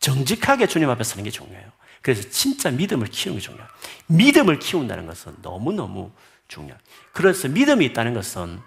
정직하게 0.00 0.66
주님 0.66 0.90
앞에 0.90 1.02
서는 1.02 1.24
게 1.24 1.30
중요해요. 1.30 1.66
그래서 2.02 2.28
진짜 2.28 2.70
믿음을 2.70 3.06
키우는 3.08 3.40
게 3.40 3.42
중요해요. 3.42 3.66
믿음을 4.08 4.58
키운다는 4.58 5.06
것은 5.06 5.36
너무너무 5.40 6.12
중요해요. 6.48 6.78
그래서 7.12 7.48
믿음이 7.48 7.86
있다는 7.86 8.12
것은 8.12 8.60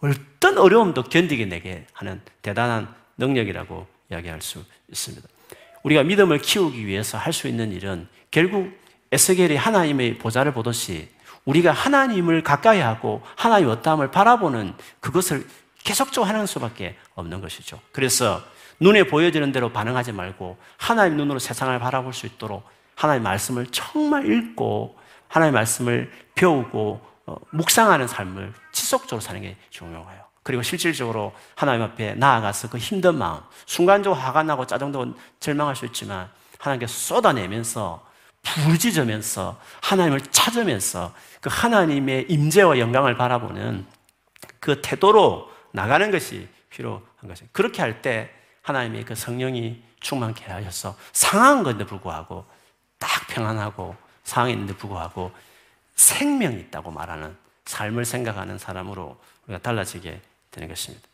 어떤 0.00 0.58
어려움도 0.58 1.04
견디게 1.04 1.46
내게 1.46 1.86
하는 1.94 2.20
대단한 2.42 2.94
능력이라고 3.16 3.86
이야기할 4.10 4.42
수 4.42 4.62
있습니다. 4.88 5.26
우리가 5.82 6.02
믿음을 6.02 6.38
키우기 6.38 6.86
위해서 6.86 7.18
할 7.18 7.32
수 7.32 7.48
있는 7.48 7.72
일은 7.72 8.08
결국 8.30 8.70
에스겔이 9.12 9.56
하나님의 9.56 10.18
보좌를 10.18 10.52
보듯이 10.52 11.08
우리가 11.44 11.72
하나님을 11.72 12.42
가까이 12.42 12.80
하고 12.80 13.22
하나님 13.36 13.68
어떠함을 13.68 14.10
바라보는 14.10 14.74
그것을 15.00 15.46
계속적으로 15.82 16.28
하는 16.28 16.46
수밖에 16.46 16.96
없는 17.14 17.40
것이죠. 17.40 17.80
그래서 17.92 18.42
눈에 18.78 19.04
보여지는 19.04 19.52
대로 19.52 19.72
반응하지 19.72 20.12
말고 20.12 20.58
하나님 20.76 21.16
눈으로 21.16 21.38
세상을 21.38 21.76
바라볼 21.78 22.12
수 22.12 22.26
있도록 22.26 22.62
하나님 22.94 23.22
말씀을 23.22 23.66
정말 23.70 24.30
읽고 24.30 24.96
하나님 25.28 25.54
말씀을 25.54 26.10
배우고 26.34 27.00
어, 27.26 27.36
묵상하는 27.50 28.06
삶을 28.06 28.52
지속적으로 28.80 29.20
사는 29.20 29.40
게 29.42 29.56
중요해요. 29.68 30.24
그리고 30.42 30.62
실질적으로 30.62 31.34
하나님 31.54 31.82
앞에 31.82 32.14
나아가서 32.14 32.70
그 32.70 32.78
힘든 32.78 33.16
마음, 33.16 33.42
순간적으로 33.66 34.18
화가 34.18 34.42
나고 34.42 34.66
짜증도 34.66 35.14
절망할 35.38 35.76
수 35.76 35.84
있지만 35.84 36.30
하나님께 36.58 36.86
쏟아내면서 36.86 38.06
부르짖으면서 38.42 39.60
하나님을 39.82 40.20
찾으면서 40.30 41.12
그 41.42 41.50
하나님의 41.52 42.26
임재와 42.30 42.78
영광을 42.78 43.18
바라보는 43.18 43.86
그 44.60 44.80
태도로 44.80 45.50
나가는 45.72 46.10
것이 46.10 46.48
필요한 46.70 47.02
것입니다. 47.28 47.50
그렇게 47.52 47.82
할 47.82 48.00
때 48.00 48.30
하나님의 48.62 49.04
그 49.04 49.14
성령이 49.14 49.82
충만케 50.00 50.46
하셔서 50.46 50.96
상한 51.12 51.62
건데 51.62 51.84
불구하고 51.84 52.46
딱 52.98 53.26
평안하고 53.28 53.94
상황이 54.24 54.52
있는데 54.54 54.74
불구하고 54.74 55.32
생명이 55.96 56.56
있다고 56.60 56.90
말하는 56.90 57.36
삶을 57.70 58.04
생각하는 58.04 58.58
사람으로 58.58 59.16
우리가 59.46 59.62
달라지게 59.62 60.20
되는 60.50 60.68
것입니다. 60.68 61.06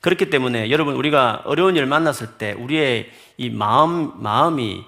그렇기 0.00 0.30
때문에 0.30 0.70
여러분 0.70 0.94
우리가 0.94 1.42
어려운 1.44 1.76
일 1.76 1.86
만났을 1.86 2.38
때 2.38 2.52
우리의 2.52 3.10
이 3.36 3.50
마음 3.50 4.22
마음이 4.22 4.84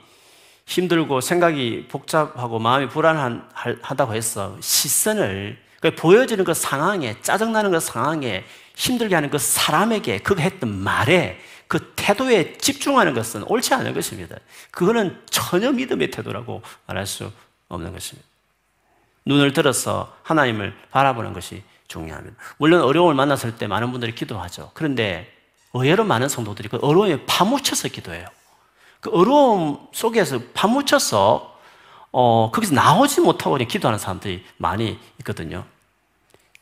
힘들고 0.66 1.20
생각이 1.20 1.86
복잡하고 1.88 2.58
마음이 2.58 2.88
불안하다고 2.88 4.14
해서 4.14 4.56
시선을 4.60 5.58
그 5.80 5.94
보여지는 5.94 6.44
그 6.44 6.54
상황에 6.54 7.20
짜증나는 7.22 7.70
그 7.70 7.80
상황에 7.80 8.44
힘들게 8.74 9.14
하는 9.14 9.30
그 9.30 9.38
사람에게 9.38 10.18
그 10.18 10.38
했던 10.38 10.70
말에 10.70 11.38
그 11.66 11.92
태도에 11.96 12.58
집중하는 12.58 13.14
것은 13.14 13.42
옳지 13.44 13.74
않은 13.74 13.94
것입니다. 13.94 14.36
그거는 14.70 15.20
전혀 15.30 15.72
믿음의 15.72 16.10
태도라고 16.10 16.62
말할 16.86 17.06
수 17.06 17.32
없는 17.68 17.92
것입니다. 17.92 18.25
눈을 19.26 19.52
들어서 19.52 20.16
하나님을 20.22 20.74
바라보는 20.90 21.32
것이 21.32 21.62
중요합니다. 21.88 22.36
물론 22.58 22.82
어려움을 22.82 23.14
만났을 23.14 23.56
때 23.56 23.66
많은 23.66 23.90
분들이 23.90 24.14
기도하죠. 24.14 24.70
그런데 24.74 25.30
의외로 25.74 26.04
많은 26.04 26.28
성도들이 26.28 26.68
그 26.68 26.78
어려움에 26.80 27.26
파묻혀서 27.26 27.88
기도해요. 27.88 28.26
그 29.00 29.10
어려움 29.10 29.86
속에서 29.92 30.40
파묻혀서 30.54 31.54
어, 32.12 32.50
거기서 32.50 32.74
나오지 32.74 33.20
못하고 33.20 33.56
기도하는 33.56 33.98
사람들이 33.98 34.44
많이 34.56 34.98
있거든요. 35.20 35.66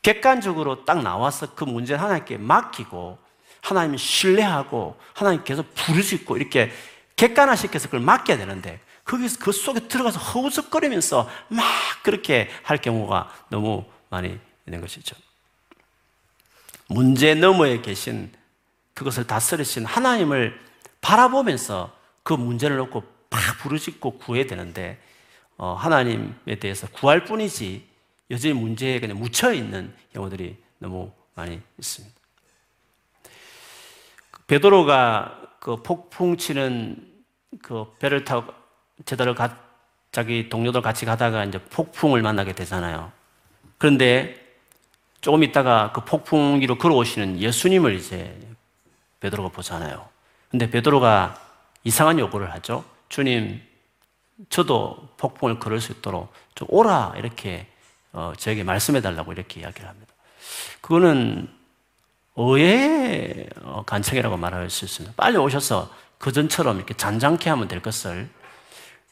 객관적으로 0.01 0.85
딱 0.85 1.01
나와서 1.01 1.55
그 1.55 1.63
문제를 1.63 2.01
하나님께 2.01 2.37
맡기고 2.37 3.17
하나님을 3.61 3.97
신뢰하고 3.97 4.97
하나님 5.13 5.43
계속 5.43 5.73
부르짖고 5.73 6.37
이렇게 6.37 6.71
객관화시켜서 7.15 7.87
그걸 7.87 8.01
맡겨야 8.01 8.37
되는데 8.37 8.79
거기서 9.05 9.37
그 9.39 9.51
속에 9.51 9.87
들어가서 9.87 10.19
허우적거리면서 10.19 11.29
막 11.49 11.63
그렇게 12.03 12.49
할 12.63 12.79
경우가 12.79 13.31
너무 13.49 13.85
많이 14.09 14.37
있는 14.65 14.81
것이죠. 14.81 15.15
문제 16.87 17.35
너머에 17.35 17.81
계신 17.81 18.31
그것을 18.93 19.27
다스리신 19.27 19.85
하나님을 19.85 20.59
바라보면서 21.01 21.95
그 22.23 22.33
문제를 22.33 22.77
놓고 22.77 23.03
막 23.29 23.41
부르짖고 23.59 24.17
구해야 24.17 24.45
되는데 24.45 24.99
어, 25.57 25.73
하나님에 25.73 26.55
대해서 26.59 26.87
구할 26.87 27.23
뿐이지 27.23 27.87
여전히 28.31 28.53
문제에 28.53 28.99
그냥 28.99 29.19
묻혀 29.19 29.53
있는 29.53 29.93
경우들이 30.13 30.57
너무 30.79 31.11
많이 31.35 31.61
있습니다. 31.77 32.15
베드로가 34.47 35.41
그 35.59 35.77
폭풍 35.77 36.37
치는 36.37 37.13
그 37.61 37.85
배를 37.99 38.25
타고 38.25 38.53
제자를 39.03 39.35
가, 39.35 39.57
자기 40.11 40.47
동료들 40.47 40.81
같이 40.81 41.05
가다가 41.05 41.43
이제 41.43 41.57
폭풍을 41.57 42.21
만나게 42.21 42.53
되잖아요. 42.53 43.11
그런데 43.77 44.41
조금 45.19 45.43
있다가 45.43 45.91
그 45.91 46.05
폭풍 46.05 46.61
위로 46.61 46.77
걸어오시는 46.77 47.39
예수님을 47.39 47.95
이제 47.95 48.39
베드로가 49.19 49.49
보잖아요. 49.49 50.07
근데 50.49 50.69
베드로가 50.69 51.41
이상한 51.83 52.19
요구를 52.19 52.53
하죠. 52.53 52.85
주님, 53.09 53.61
저도 54.49 55.09
폭풍을 55.17 55.59
걸을 55.59 55.81
수 55.81 55.91
있도록 55.91 56.31
좀 56.53 56.67
오라 56.71 57.13
이렇게 57.17 57.67
어, 58.13 58.33
저에게 58.37 58.63
말씀해 58.63 59.01
달라고 59.01 59.33
이렇게 59.33 59.61
이야기를 59.61 59.87
합니다. 59.87 60.13
그거는 60.81 61.49
의외의 62.35 63.49
어, 63.63 63.83
간청이라고 63.85 64.37
말할 64.37 64.69
수 64.69 64.85
있습니다. 64.85 65.15
빨리 65.17 65.37
오셔서 65.37 65.89
그전처럼 66.17 66.77
이렇게 66.77 66.93
잔잔케 66.93 67.49
하면 67.49 67.67
될 67.67 67.81
것을 67.81 68.29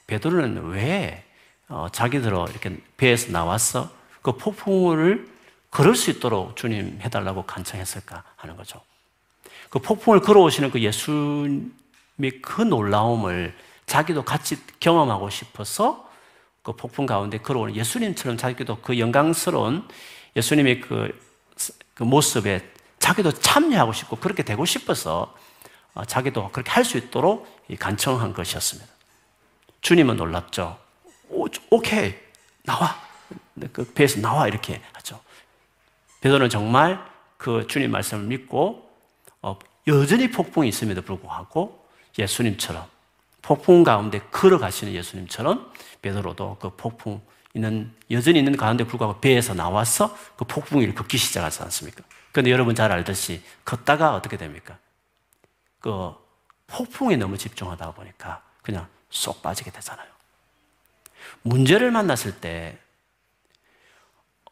베드로는 0.07 0.69
왜 0.69 1.23
어, 1.69 1.87
자기들로 1.91 2.47
이렇게 2.49 2.77
배에서 2.97 3.31
나와서 3.31 3.89
그 4.21 4.33
폭풍을 4.37 5.27
걸을 5.71 5.95
수 5.95 6.11
있도록 6.11 6.55
주님 6.55 6.99
해달라고 7.01 7.43
간청했을까 7.45 8.23
하는 8.35 8.55
거죠. 8.55 8.81
그 9.69 9.79
폭풍을 9.79 10.21
걸어오시는 10.21 10.69
그 10.69 10.81
예수님의 10.81 12.41
그 12.41 12.61
놀라움을 12.61 13.55
자기도 13.87 14.23
같이 14.23 14.57
경험하고 14.79 15.29
싶어서 15.29 16.09
그 16.61 16.73
폭풍 16.73 17.05
가운데 17.05 17.39
걸어오는 17.39 17.75
예수님처럼 17.75 18.37
자기도 18.37 18.77
그 18.81 18.99
영광스러운 18.99 19.87
예수님의 20.35 20.81
그, 20.81 21.19
그 21.93 22.03
모습에 22.03 22.61
자기도 22.99 23.31
참여하고 23.31 23.93
싶고 23.93 24.17
그렇게 24.17 24.43
되고 24.43 24.63
싶어서 24.65 25.35
어, 25.93 26.05
자기도 26.05 26.49
그렇게 26.51 26.71
할 26.71 26.85
수 26.85 26.97
있도록 26.97 27.47
간청한 27.79 28.33
것이었습니다. 28.33 28.92
주님은 29.83 30.15
놀랍죠. 30.15 30.79
오, 31.29 31.45
오케이 31.69 32.15
나와 32.63 32.95
그 33.71 33.85
배에서 33.93 34.19
나와 34.19 34.47
이렇게 34.47 34.81
하죠. 34.93 35.19
베드로는 36.21 36.49
정말 36.49 37.03
그 37.37 37.67
주님 37.67 37.91
말씀을 37.91 38.23
믿고 38.25 38.89
어, 39.41 39.59
여전히 39.87 40.31
폭풍이 40.31 40.69
있음에도 40.69 41.01
불구하고 41.01 41.85
예수님처럼 42.17 42.85
폭풍 43.41 43.83
가운데 43.83 44.19
걸어가시는 44.31 44.93
예수님처럼 44.93 45.71
베드로도 46.01 46.57
그 46.61 46.69
폭풍 46.77 47.21
있는 47.53 47.93
여전히 48.09 48.39
있는 48.39 48.55
가운데 48.55 48.85
불구하고 48.85 49.19
배에서 49.19 49.53
나와서 49.53 50.17
그 50.37 50.45
폭풍을 50.45 50.95
걷기 50.95 51.17
시작하지 51.17 51.61
않습니까? 51.63 52.03
그런데 52.31 52.51
여러분 52.51 52.73
잘 52.73 52.91
알듯이 52.91 53.43
걷다가 53.65 54.15
어떻게 54.15 54.37
됩니까? 54.37 54.77
그 55.79 56.13
폭풍에 56.67 57.17
너무 57.17 57.37
집중하다 57.37 57.91
보니까 57.91 58.41
그냥 58.61 58.87
쏙 59.13 59.41
빠지게 59.43 59.71
되잖아요. 59.71 60.07
문제를 61.43 61.91
만났을 61.91 62.39
때 62.39 62.77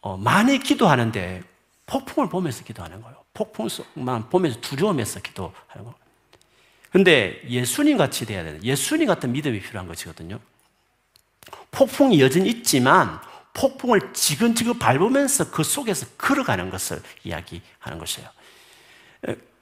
어, 0.01 0.17
많이 0.17 0.59
기도하는데 0.59 1.43
폭풍을 1.87 2.29
보면서 2.29 2.63
기도하는 2.63 3.01
거예요. 3.01 3.17
폭풍만 3.33 4.29
보면서 4.29 4.61
두려움에서 4.61 5.19
기도하는 5.19 5.83
거예요. 5.83 5.95
근데 6.91 7.41
예수님 7.49 7.97
같이 7.97 8.25
돼야 8.25 8.43
되는 8.43 8.63
예수님 8.63 9.07
같은 9.07 9.31
믿음이 9.31 9.61
필요한 9.61 9.87
것이거든요. 9.87 10.39
폭풍이 11.71 12.21
여전히 12.21 12.49
있지만 12.49 13.19
폭풍을 13.53 14.13
지근지근 14.13 14.77
밟으면서 14.79 15.51
그 15.51 15.63
속에서 15.63 16.05
걸어가는 16.17 16.69
것을 16.69 17.01
이야기하는 17.23 17.97
것이에요. 17.97 18.29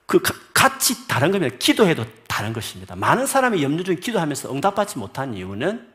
그 0.10 0.20
같이 0.56 1.08
다른 1.08 1.32
겁니다. 1.32 1.56
기도해도 1.60 2.04
다른 2.28 2.52
것입니다. 2.52 2.96
많은 2.96 3.28
사람이 3.28 3.62
염려 3.62 3.84
중에 3.84 3.96
기도하면서 3.98 4.52
응답받지 4.52 4.98
못한 4.98 5.36
이유는 5.36 5.88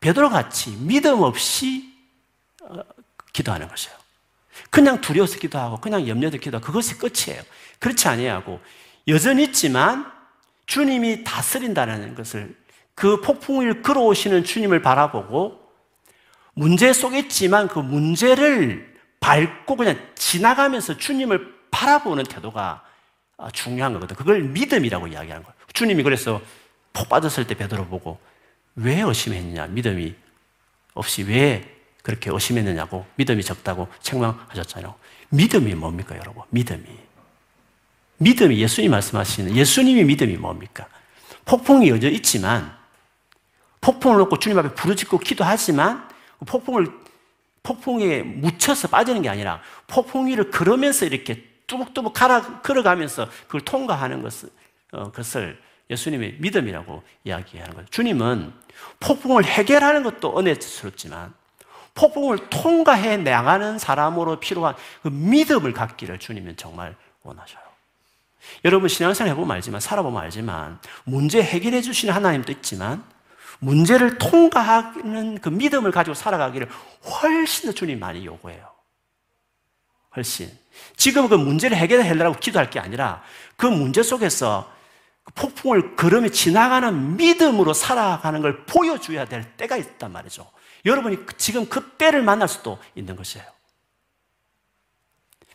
베드로 0.00 0.30
같이 0.30 0.74
믿음 0.80 1.20
없이 1.20 1.94
어, 2.62 2.80
기도하는 3.34 3.68
것이에요. 3.68 3.94
그냥 4.70 5.02
두려워서 5.02 5.38
기도하고 5.38 5.80
그냥 5.80 6.08
염려도 6.08 6.38
기도하고 6.38 6.66
그것이 6.66 6.96
끝이에요. 6.96 7.42
그렇지 7.78 8.08
아니하고 8.08 8.58
여전히 9.06 9.44
있지만 9.44 10.10
주님이 10.64 11.22
다스린다는 11.22 12.14
것을 12.14 12.56
그 12.94 13.20
폭풍을 13.20 13.82
걸어오시는 13.82 14.44
주님을 14.44 14.80
바라보고 14.80 15.60
문제 16.54 16.94
속에 16.94 17.18
있지만 17.18 17.68
그 17.68 17.80
문제를 17.80 18.94
밟고 19.20 19.76
그냥 19.76 19.98
지나가면서 20.14 20.96
주님을 20.96 21.54
바라보는 21.70 22.24
태도가 22.24 22.62
아, 22.62 22.89
중요한 23.52 23.92
거거든. 23.94 24.16
그걸 24.16 24.42
믿음이라고 24.42 25.06
이야기하는 25.08 25.42
거예요. 25.42 25.54
주님이 25.72 26.02
그래서 26.02 26.40
폭 26.92 27.08
빠졌을 27.08 27.46
때 27.46 27.54
베드로 27.54 27.86
보고 27.86 28.18
왜 28.74 29.00
의심했냐? 29.00 29.68
믿음이 29.68 30.14
없이 30.94 31.22
왜 31.22 31.76
그렇게 32.02 32.30
의심했느냐고 32.30 33.06
믿음이 33.16 33.42
적다고 33.42 33.88
책망하셨잖아요. 34.00 34.94
믿음이 35.30 35.74
뭡니까, 35.74 36.16
여러분? 36.16 36.42
믿음이. 36.50 36.84
믿음이 38.18 38.58
예수님 38.58 38.90
말씀하시는 38.90 39.56
예수님이 39.56 40.04
믿음이 40.04 40.36
뭡니까? 40.36 40.86
폭풍이 41.44 41.88
여전히 41.88 42.16
있지만 42.16 42.76
폭풍을 43.80 44.18
놓고 44.18 44.38
주님 44.38 44.58
앞에 44.58 44.74
부르짖고 44.74 45.18
기도하지만 45.18 46.06
폭풍을 46.46 46.88
폭풍에 47.62 48.22
묻혀서 48.22 48.88
빠지는 48.88 49.22
게 49.22 49.28
아니라 49.28 49.62
폭풍 49.86 50.26
위를 50.26 50.50
걸으면서 50.50 51.06
이렇게 51.06 51.49
뚜벅뚜벅 51.70 52.14
걸어가면서 52.62 53.28
그걸 53.46 53.60
통과하는 53.60 54.22
것을, 54.22 54.50
어, 54.92 55.12
것을 55.12 55.60
예수님의 55.88 56.36
믿음이라고 56.38 57.02
이야기하는 57.24 57.74
거죠. 57.74 57.88
주님은 57.90 58.52
폭풍을 58.98 59.44
해결하는 59.44 60.02
것도 60.02 60.38
은혜스럽지만 60.38 61.32
폭풍을 61.94 62.48
통과해 62.50 63.16
나가는 63.16 63.78
사람으로 63.78 64.40
필요한 64.40 64.74
그 65.02 65.08
믿음을 65.08 65.72
갖기를 65.72 66.18
주님은 66.18 66.56
정말 66.56 66.96
원하셔요. 67.22 67.62
여러분 68.64 68.88
신앙생활 68.88 69.32
해보면 69.32 69.54
알지만 69.56 69.80
살아보면 69.80 70.22
알지만 70.22 70.80
문제 71.04 71.42
해결해 71.42 71.82
주시는 71.82 72.14
하나님도 72.14 72.52
있지만 72.52 73.04
문제를 73.58 74.18
통과하는 74.18 75.40
그 75.40 75.50
믿음을 75.50 75.90
가지고 75.90 76.14
살아가기를 76.14 76.68
훨씬 77.04 77.68
더 77.68 77.74
주님 77.74 77.98
많이 77.98 78.24
요구해요. 78.24 78.70
훨씬. 80.16 80.59
지금 80.96 81.28
그 81.28 81.34
문제를 81.34 81.76
해결하려고 81.76 82.38
기도할 82.38 82.70
게 82.70 82.78
아니라 82.78 83.22
그 83.56 83.66
문제 83.66 84.02
속에서 84.02 84.70
그 85.24 85.32
폭풍을 85.34 85.96
걸으며 85.96 86.28
지나가는 86.28 87.16
믿음으로 87.16 87.74
살아가는 87.74 88.40
걸 88.40 88.64
보여줘야 88.66 89.24
될 89.24 89.44
때가 89.56 89.76
있단 89.76 90.12
말이죠. 90.12 90.50
여러분이 90.84 91.18
지금 91.36 91.68
그 91.68 91.90
때를 91.98 92.22
만날 92.22 92.48
수도 92.48 92.78
있는 92.94 93.16
것이에요. 93.16 93.46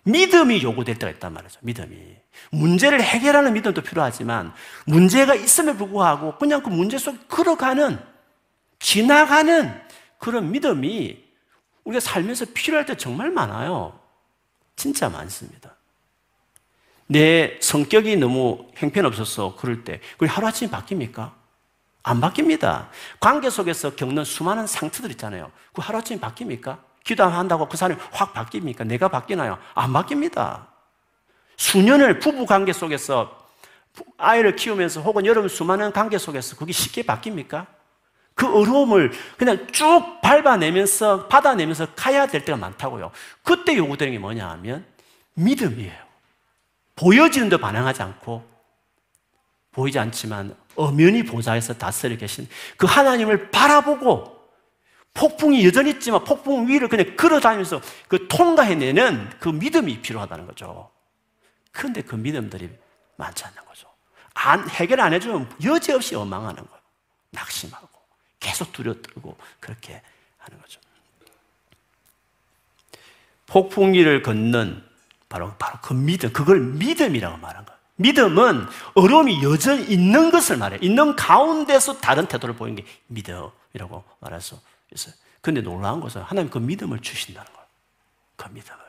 믿음이 0.04 0.62
요구될 0.62 1.00
때가 1.00 1.12
있단 1.14 1.34
말이죠. 1.34 1.60
믿음이. 1.64 1.98
문제를 2.52 3.02
해결하는 3.02 3.54
믿음도 3.54 3.82
필요하지만 3.82 4.54
문제가 4.86 5.34
있음에 5.34 5.76
불구하고 5.76 6.38
그냥 6.38 6.62
그 6.62 6.70
문제 6.70 6.98
속에 6.98 7.18
걸어가는 7.28 8.00
지나가는 8.80 9.82
그런 10.20 10.52
믿음이 10.52 11.24
우리가 11.86 12.00
살면서 12.00 12.46
필요할 12.54 12.86
때 12.86 12.96
정말 12.96 13.32
많아요. 13.32 14.00
진짜 14.76 15.10
많습니다. 15.10 15.76
내 17.08 17.58
성격이 17.62 18.18
너무 18.18 18.68
형편없어서 18.76 19.56
그럴 19.58 19.84
때, 19.84 20.00
그게 20.18 20.30
하루아침에 20.30 20.70
바뀝니까? 20.72 21.32
안 22.04 22.22
바뀝니다. 22.22 22.90
관계 23.20 23.50
속에서 23.50 23.96
겪는 23.96 24.24
수많은 24.26 24.68
상처들 24.68 25.12
있잖아요. 25.12 25.52
그 25.74 25.82
하루아침에 25.82 26.20
바뀝니까? 26.20 26.80
기도한다고 27.04 27.68
그 27.68 27.78
사람이 27.78 28.00
확 28.12 28.34
바뀝니까? 28.34 28.86
내가 28.86 29.08
바뀌나요? 29.08 29.60
안 29.74 29.94
바뀝니다. 29.94 30.68
수년을 31.58 32.20
부부 32.20 32.46
관계 32.46 32.74
속에서 32.74 33.46
아이를 34.18 34.56
키우면서 34.56 35.02
혹은 35.02 35.26
여러분 35.26 35.48
수많은 35.50 35.94
관계 35.94 36.18
속에서 36.18 36.56
그게 36.56 36.72
쉽게 36.72 37.04
바뀝니까? 37.04 37.68
그 38.36 38.48
어려움을 38.48 39.12
그냥 39.38 39.66
쭉 39.72 40.20
밟아내면서 40.22 41.28
받아내면서 41.28 41.94
가야 41.96 42.28
될 42.28 42.44
때가 42.44 42.58
많다고요. 42.58 43.12
그때 43.44 43.76
요구되는 43.76 44.14
게 44.14 44.20
뭐냐 44.20 44.48
하면 44.52 44.86
믿음이에요. 45.36 46.06
보여지는 46.96 47.50
데 47.50 47.58
반항하지 47.58 48.02
않고 48.04 48.46
보이지 49.72 50.00
않지만 50.00 50.56
엄연히 50.76 51.24
보좌에서 51.24 51.74
다스려 51.74 52.18
계신 52.18 52.48
그 52.78 52.86
하나님을 52.86 53.52
바라보고 53.52 54.36
폭풍이 55.14 55.66
여전히 55.66 55.92
있지만 55.92 56.24
폭풍 56.26 56.68
위를 56.68 56.90
그냥 56.90 57.16
걸어다니면서 57.16 57.82
그 58.10 58.28
통과해내는 58.28 59.32
그 59.40 59.48
믿음이 59.48 60.02
필요하다는 60.02 60.46
거죠. 60.46 60.92
그런데 61.72 62.02
그 62.02 62.16
믿음들이 62.16 62.70
많지 63.16 63.46
않는 63.46 63.66
거죠. 63.66 63.88
안, 64.34 64.70
해결 64.70 65.00
안 65.00 65.14
해주면 65.14 65.50
여지없이 65.64 66.16
원망하는 66.16 66.56
거예요. 66.56 66.82
낙심하고 67.32 67.95
계속 68.40 68.72
두려뜨고 68.72 69.38
그렇게 69.60 70.02
하는 70.38 70.62
거죠. 70.62 70.80
폭풍 73.48 73.94
위를 73.94 74.22
걷는 74.22 74.84
바로, 75.30 75.54
바로 75.58 75.78
그 75.82 75.94
믿음, 75.94 76.32
그걸 76.32 76.60
믿음이라고 76.60 77.38
말한 77.38 77.66
거예요. 77.66 77.80
믿음은 77.98 78.68
어려움이 78.96 79.44
여전히 79.44 79.86
있는 79.86 80.32
것을 80.32 80.58
말해요. 80.58 80.80
있는 80.82 81.16
가운데서 81.16 82.00
다른 82.00 82.28
태도를 82.28 82.56
보이는 82.56 82.82
게 82.82 82.90
믿음이라고 83.08 84.04
말할 84.20 84.42
수 84.42 84.60
있어요. 84.94 85.14
근데 85.42 85.62
놀라운 85.62 86.02
것은 86.02 86.22
하나님 86.22 86.50
그 86.50 86.58
믿음을 86.58 87.00
주신다는 87.00 87.52
거예요. 87.52 87.68
그 88.36 88.50
믿음을. 88.50 88.80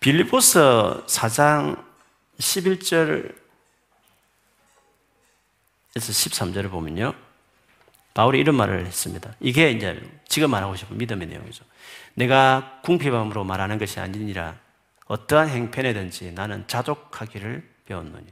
빌리포스 0.00 0.58
4장 1.06 1.82
11절 2.38 3.44
에서 5.96 6.12
13절을 6.12 6.70
보면요. 6.70 7.14
바울이 8.14 8.38
이런 8.38 8.54
말을 8.54 8.86
했습니다. 8.86 9.32
이게 9.40 9.70
이제 9.70 10.00
지금 10.28 10.50
말하고 10.50 10.76
싶은 10.76 10.96
믿음의 10.98 11.26
내용이죠. 11.28 11.64
내가 12.14 12.80
궁핍함으로 12.84 13.44
말하는 13.44 13.78
것이 13.78 14.00
아니니라. 14.00 14.56
어떠한 15.06 15.48
행편에든지 15.48 16.32
나는 16.32 16.64
자족하기를 16.66 17.68
배웠노니. 17.86 18.24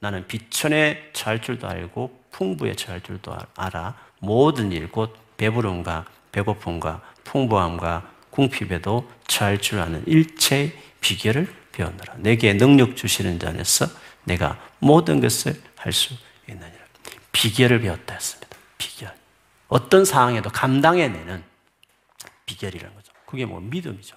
나는 0.00 0.26
비천에 0.26 1.10
처할 1.12 1.40
줄도 1.40 1.68
알고 1.68 2.24
풍부에 2.30 2.74
처할 2.74 3.00
줄도 3.00 3.36
알아. 3.54 3.94
모든 4.20 4.72
일 4.72 4.88
곧 4.90 5.14
배부름과 5.36 6.06
배고픔과 6.32 7.02
풍부함과 7.24 8.10
궁핍에도 8.30 9.10
처할 9.26 9.58
줄 9.58 9.80
아는 9.80 10.02
일체의 10.06 10.72
비결을 11.00 11.54
배웠노라. 11.72 12.14
내게 12.18 12.54
능력 12.54 12.96
주시는 12.96 13.38
자 13.38 13.50
안에서 13.50 13.86
내가 14.24 14.58
모든 14.78 15.20
것을 15.20 15.60
할 15.76 15.92
수 15.92 16.14
있느니라. 16.48 16.78
비결을 17.32 17.80
배웠다 17.82 18.14
했습니다. 18.14 18.56
비결 18.78 19.14
어떤 19.68 20.04
상황에도 20.04 20.50
감당해내는 20.50 21.42
비결이라는 22.46 22.94
거죠 22.94 23.12
그게 23.26 23.44
뭐 23.46 23.60
믿음이죠 23.60 24.16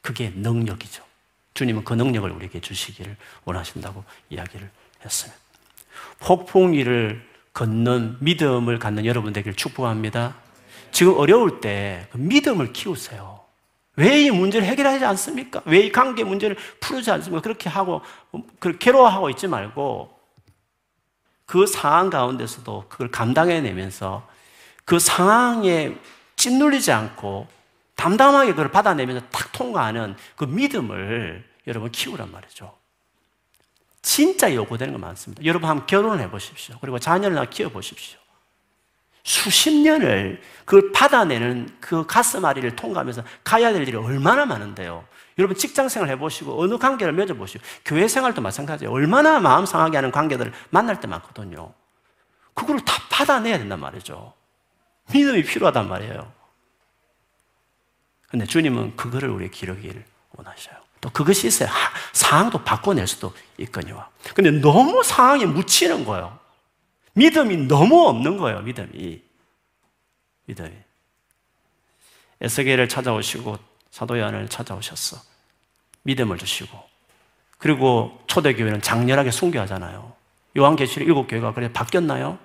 그게 0.00 0.30
능력이죠. 0.34 1.04
주님은 1.54 1.84
그 1.84 1.92
능력을 1.92 2.30
우리에게 2.30 2.60
주시기를 2.60 3.16
원하신다고 3.44 4.04
이야기를 4.30 4.70
했습니다. 5.04 5.38
폭풍 6.20 6.72
위를 6.72 7.26
걷는 7.52 8.16
믿음을 8.20 8.78
갖는 8.78 9.04
여러분 9.04 9.32
되기를 9.32 9.54
축복합니다. 9.54 10.36
지금 10.92 11.14
어려울 11.18 11.60
때 11.60 12.06
그 12.10 12.16
믿음을 12.16 12.72
키우세요. 12.72 13.40
왜 13.96 14.22
이 14.24 14.30
문제를 14.30 14.66
해결하지 14.68 15.04
않습니까? 15.04 15.60
왜 15.66 15.86
이 15.86 15.92
관계 15.92 16.22
문제를 16.24 16.56
풀지 16.80 17.10
않습니까? 17.10 17.42
그렇게 17.42 17.68
하고, 17.68 18.00
그 18.60 18.78
괴로워하고 18.78 19.28
있지 19.30 19.48
말고, 19.48 20.17
그 21.48 21.66
상황 21.66 22.10
가운데서도 22.10 22.84
그걸 22.90 23.10
감당해내면서 23.10 24.28
그 24.84 24.98
상황에 24.98 25.96
찐눌리지 26.36 26.92
않고 26.92 27.48
담담하게 27.96 28.50
그걸 28.50 28.70
받아내면서 28.70 29.26
탁 29.30 29.50
통과하는 29.52 30.14
그 30.36 30.44
믿음을 30.44 31.42
여러분 31.66 31.90
키우란 31.90 32.30
말이죠. 32.30 32.76
진짜 34.02 34.54
요구되는 34.54 34.92
거 34.92 34.98
많습니다. 34.98 35.42
여러분 35.46 35.70
한번 35.70 35.86
결혼을 35.86 36.20
해보십시오. 36.24 36.76
그리고 36.82 36.98
자녀를 36.98 37.48
키워 37.48 37.70
보십시오. 37.70 38.18
수십 39.28 39.74
년을 39.74 40.40
그걸 40.64 40.90
받아내는 40.90 41.76
그 41.80 42.06
가슴앓이를 42.06 42.76
통과하면서 42.76 43.22
가야 43.44 43.74
될 43.74 43.86
일이 43.86 43.94
얼마나 43.94 44.46
많은데요. 44.46 45.04
여러분 45.38 45.54
직장 45.54 45.90
생활 45.90 46.08
해보시고 46.08 46.58
어느 46.60 46.78
관계를 46.78 47.12
맺어보시고 47.12 47.62
교회 47.84 48.08
생활도 48.08 48.40
마찬가지예요. 48.40 48.90
얼마나 48.90 49.38
마음 49.38 49.66
상하게 49.66 49.98
하는 49.98 50.10
관계들을 50.10 50.50
만날 50.70 50.98
때 50.98 51.06
많거든요. 51.06 51.74
그걸 52.54 52.80
다 52.80 52.94
받아내야 53.10 53.58
된단 53.58 53.78
말이죠. 53.80 54.32
믿음이 55.12 55.42
필요하단 55.42 55.88
말이에요. 55.88 56.32
근데 58.30 58.46
주님은 58.46 58.96
그거를 58.96 59.28
우리의 59.28 59.50
기르기를 59.50 60.04
원하셔요. 60.36 60.76
또 61.02 61.10
그것이 61.10 61.46
있어야 61.48 61.70
상황도 62.14 62.64
바꿔낼 62.64 63.06
수도 63.06 63.34
있거니와. 63.58 64.08
근데 64.34 64.50
너무 64.50 65.02
상황에 65.02 65.44
묻히는 65.44 66.06
거예요. 66.06 66.38
믿음이 67.18 67.66
너무 67.66 68.06
없는 68.06 68.36
거예요, 68.36 68.60
믿음이. 68.60 69.20
믿음이. 70.46 70.70
에스겔을 72.40 72.88
찾아오시고 72.88 73.58
사도 73.90 74.18
요한을 74.18 74.48
찾아오셨어. 74.48 75.20
믿음을 76.02 76.38
주시고. 76.38 76.80
그리고 77.58 78.22
초대교회는 78.28 78.82
장렬하게 78.82 79.32
순교하잖아요. 79.32 80.12
요한계시록 80.56 81.08
일곱 81.08 81.26
교회가 81.26 81.54
그래 81.54 81.72
바뀌었나요? 81.72 82.38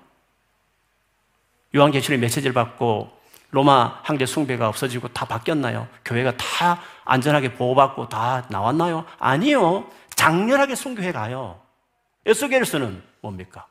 요한계시록 1.74 2.18
메시지를 2.20 2.52
받고 2.52 3.16
로마 3.50 4.00
황제 4.02 4.26
숭배가 4.26 4.68
없어지고 4.68 5.08
다 5.08 5.24
바뀌었나요? 5.24 5.86
교회가 6.04 6.36
다 6.36 6.82
안전하게 7.04 7.54
보호받고 7.54 8.08
다 8.08 8.44
나왔나요? 8.50 9.06
아니요. 9.20 9.88
장렬하게 10.16 10.74
순교해 10.74 11.12
가요. 11.12 11.60
에스겔서는 12.26 13.00
뭡니까? 13.20 13.68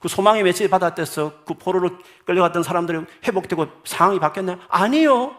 그 0.00 0.08
소망의 0.08 0.42
메시지 0.42 0.68
받았대서 0.68 1.44
그 1.44 1.54
포로로 1.54 1.98
끌려갔던 2.24 2.62
사람들이 2.62 3.04
회복되고 3.24 3.66
상황이 3.84 4.18
바뀌었나요? 4.18 4.58
아니요. 4.68 5.36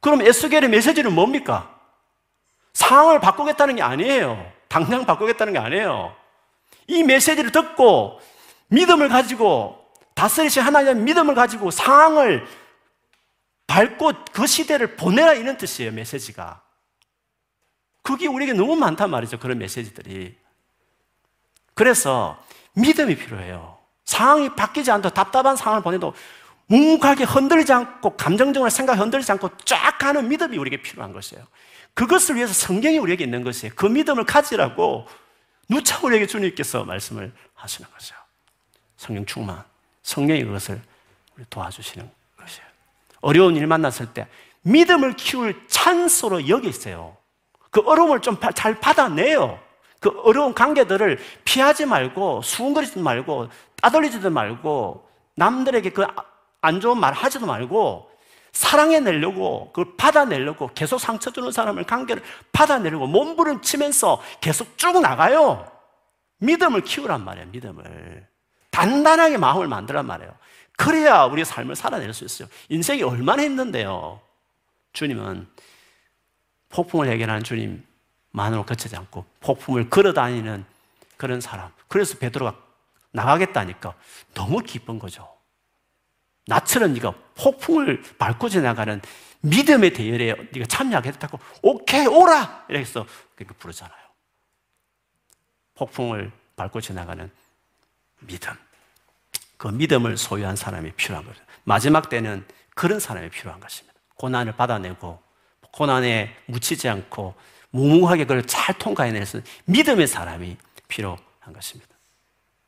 그럼 0.00 0.20
에스겔의 0.20 0.68
메시지는 0.68 1.14
뭡니까? 1.14 1.80
상황을 2.74 3.20
바꾸겠다는 3.20 3.76
게 3.76 3.82
아니에요. 3.82 4.52
당장 4.68 5.06
바꾸겠다는 5.06 5.52
게 5.52 5.58
아니에요. 5.60 6.14
이 6.88 7.04
메시지를 7.04 7.52
듣고 7.52 8.20
믿음을 8.68 9.08
가지고 9.08 9.78
다스리신 10.14 10.62
하나님의 10.62 10.96
믿음을 10.96 11.34
가지고 11.36 11.70
상황을 11.70 12.44
밟고 13.68 14.12
그 14.32 14.46
시대를 14.46 14.96
보내라 14.96 15.34
이런 15.34 15.56
뜻이에요, 15.56 15.92
메시지가. 15.92 16.60
그게 18.02 18.26
우리에게 18.26 18.52
너무 18.52 18.76
많단 18.76 19.10
말이죠, 19.10 19.38
그런 19.38 19.58
메시지들이. 19.58 20.36
그래서 21.74 22.43
믿음이 22.74 23.16
필요해요. 23.16 23.78
상황이 24.04 24.54
바뀌지 24.54 24.90
않도 24.90 25.10
답답한 25.10 25.56
상황을 25.56 25.82
보내도 25.82 26.14
묵묵하게 26.66 27.24
흔들리지 27.24 27.72
않고 27.72 28.16
감정적으로 28.16 28.70
생각 28.70 28.98
흔들리지 28.98 29.30
않고 29.32 29.50
쫙 29.64 29.98
가는 29.98 30.28
믿음이 30.28 30.56
우리에게 30.56 30.82
필요한 30.82 31.12
것이에요. 31.12 31.44
그것을 31.94 32.36
위해서 32.36 32.52
성경이 32.52 32.98
우리에게 32.98 33.24
있는 33.24 33.44
것이에요. 33.44 33.72
그 33.76 33.86
믿음을 33.86 34.24
가지라고 34.24 35.06
누차 35.68 36.00
우리에게 36.02 36.26
주님께서 36.26 36.84
말씀을 36.84 37.32
하시는 37.54 37.88
거죠. 37.90 38.14
성령 38.96 39.24
충만. 39.26 39.62
성령이 40.02 40.44
그것을 40.44 40.80
도와주시는 41.50 42.10
것이에요. 42.36 42.66
어려운 43.20 43.56
일 43.56 43.66
만났을 43.66 44.12
때 44.12 44.26
믿음을 44.62 45.14
키울 45.16 45.66
찬스로 45.68 46.48
여기 46.48 46.68
있어요. 46.68 47.16
그 47.70 47.80
어려움을 47.80 48.20
좀 48.20 48.38
잘 48.54 48.80
받아내요. 48.80 49.60
그 50.04 50.20
어려운 50.22 50.52
관계들을 50.52 51.18
피하지 51.44 51.86
말고 51.86 52.42
수군거리지 52.42 52.98
말고 52.98 53.48
따돌리지도 53.80 54.28
말고 54.30 55.08
남들에게 55.34 55.90
그 55.90 56.04
안 56.64 56.80
좋은 56.80 56.98
말 56.98 57.12
하지도 57.12 57.44
말고 57.44 58.10
사랑해내려고 58.52 59.70
그걸 59.74 59.96
받아내려고 59.98 60.70
계속 60.74 60.96
상처 60.98 61.30
주는 61.30 61.52
사람을 61.52 61.84
관계를 61.84 62.22
받아내려고 62.52 63.06
몸부림치면서 63.06 64.22
계속 64.40 64.78
쭉 64.78 64.98
나가요. 65.00 65.70
믿음을 66.38 66.80
키우란 66.80 67.22
말이에요. 67.22 67.48
믿음을 67.48 68.26
단단하게 68.70 69.36
마음을 69.36 69.68
만들란 69.68 70.06
말이에요. 70.06 70.34
그래야 70.78 71.24
우리 71.24 71.44
삶을 71.44 71.76
살아낼 71.76 72.14
수 72.14 72.24
있어요. 72.24 72.48
인생이 72.70 73.02
얼마나 73.02 73.42
힘든데요. 73.42 74.20
주님은 74.94 75.46
폭풍을 76.70 77.08
해결하는 77.08 77.42
주님 77.42 77.84
만으로 78.34 78.66
그치지 78.66 78.96
않고 78.96 79.24
폭풍을 79.40 79.88
걸어다니는 79.88 80.64
그런 81.16 81.40
사람. 81.40 81.70
그래서 81.86 82.18
베드로가 82.18 82.56
나가겠다니까 83.12 83.94
너무 84.34 84.58
기쁜 84.58 84.98
거죠. 84.98 85.32
나처럼 86.46 86.92
네가 86.94 87.14
폭풍을 87.36 88.02
밟고 88.18 88.48
지나가는 88.48 89.00
믿음의 89.40 89.92
대열에 89.92 90.34
네가 90.52 90.66
참여하겠다고 90.66 91.38
오케이 91.62 92.06
오라 92.06 92.66
이래서 92.68 93.06
그렇게 93.36 93.54
부르잖아요. 93.54 94.04
폭풍을 95.76 96.32
밟고 96.56 96.80
지나가는 96.80 97.30
믿음. 98.18 98.52
그 99.56 99.68
믿음을 99.68 100.16
소유한 100.16 100.56
사람이 100.56 100.92
필요한 100.92 101.24
거죠. 101.24 101.40
마지막 101.62 102.08
때는 102.08 102.44
그런 102.74 102.98
사람이 102.98 103.30
필요한 103.30 103.60
것입니다. 103.60 103.94
고난을 104.16 104.56
받아내고 104.56 105.22
고난에 105.70 106.36
묻히지 106.46 106.88
않고 106.88 107.34
무모하게 107.74 108.24
그걸 108.24 108.44
잘 108.46 108.78
통과해낼 108.78 109.26
수 109.26 109.38
있는 109.38 109.50
믿음의 109.66 110.06
사람이 110.06 110.56
필요한 110.86 111.18
것입니다. 111.52 111.92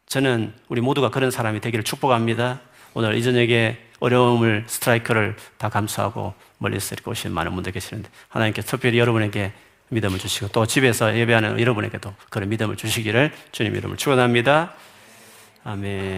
저는 0.07 0.53
우리 0.69 0.81
모두가 0.81 1.11
그런 1.11 1.31
사람이 1.31 1.61
되기를 1.61 1.85
축복합니다. 1.85 2.61
오늘 2.95 3.15
이 3.15 3.23
저녁에 3.23 3.79
어려움을 4.01 4.65
스트라이크를 4.67 5.37
다 5.59 5.69
감수하고 5.69 6.35
멀리서 6.59 6.95
이렇게 6.95 7.11
오신 7.11 7.33
많은 7.33 7.55
분들 7.55 7.73
계시는데 7.73 8.11
하나님께 8.29 8.63
특별히 8.63 8.99
여러분에게 8.99 9.53
믿음을 9.91 10.19
주시고 10.19 10.49
또 10.49 10.67
집에서 10.67 11.17
예배하는 11.17 11.61
여러분에게도 11.61 12.13
그런 12.29 12.49
믿음을 12.49 12.77
주시기를 12.77 13.33
주님 13.53 13.77
이름을 13.77 13.97
축원합니다. 13.97 14.75
아멘. 15.63 16.15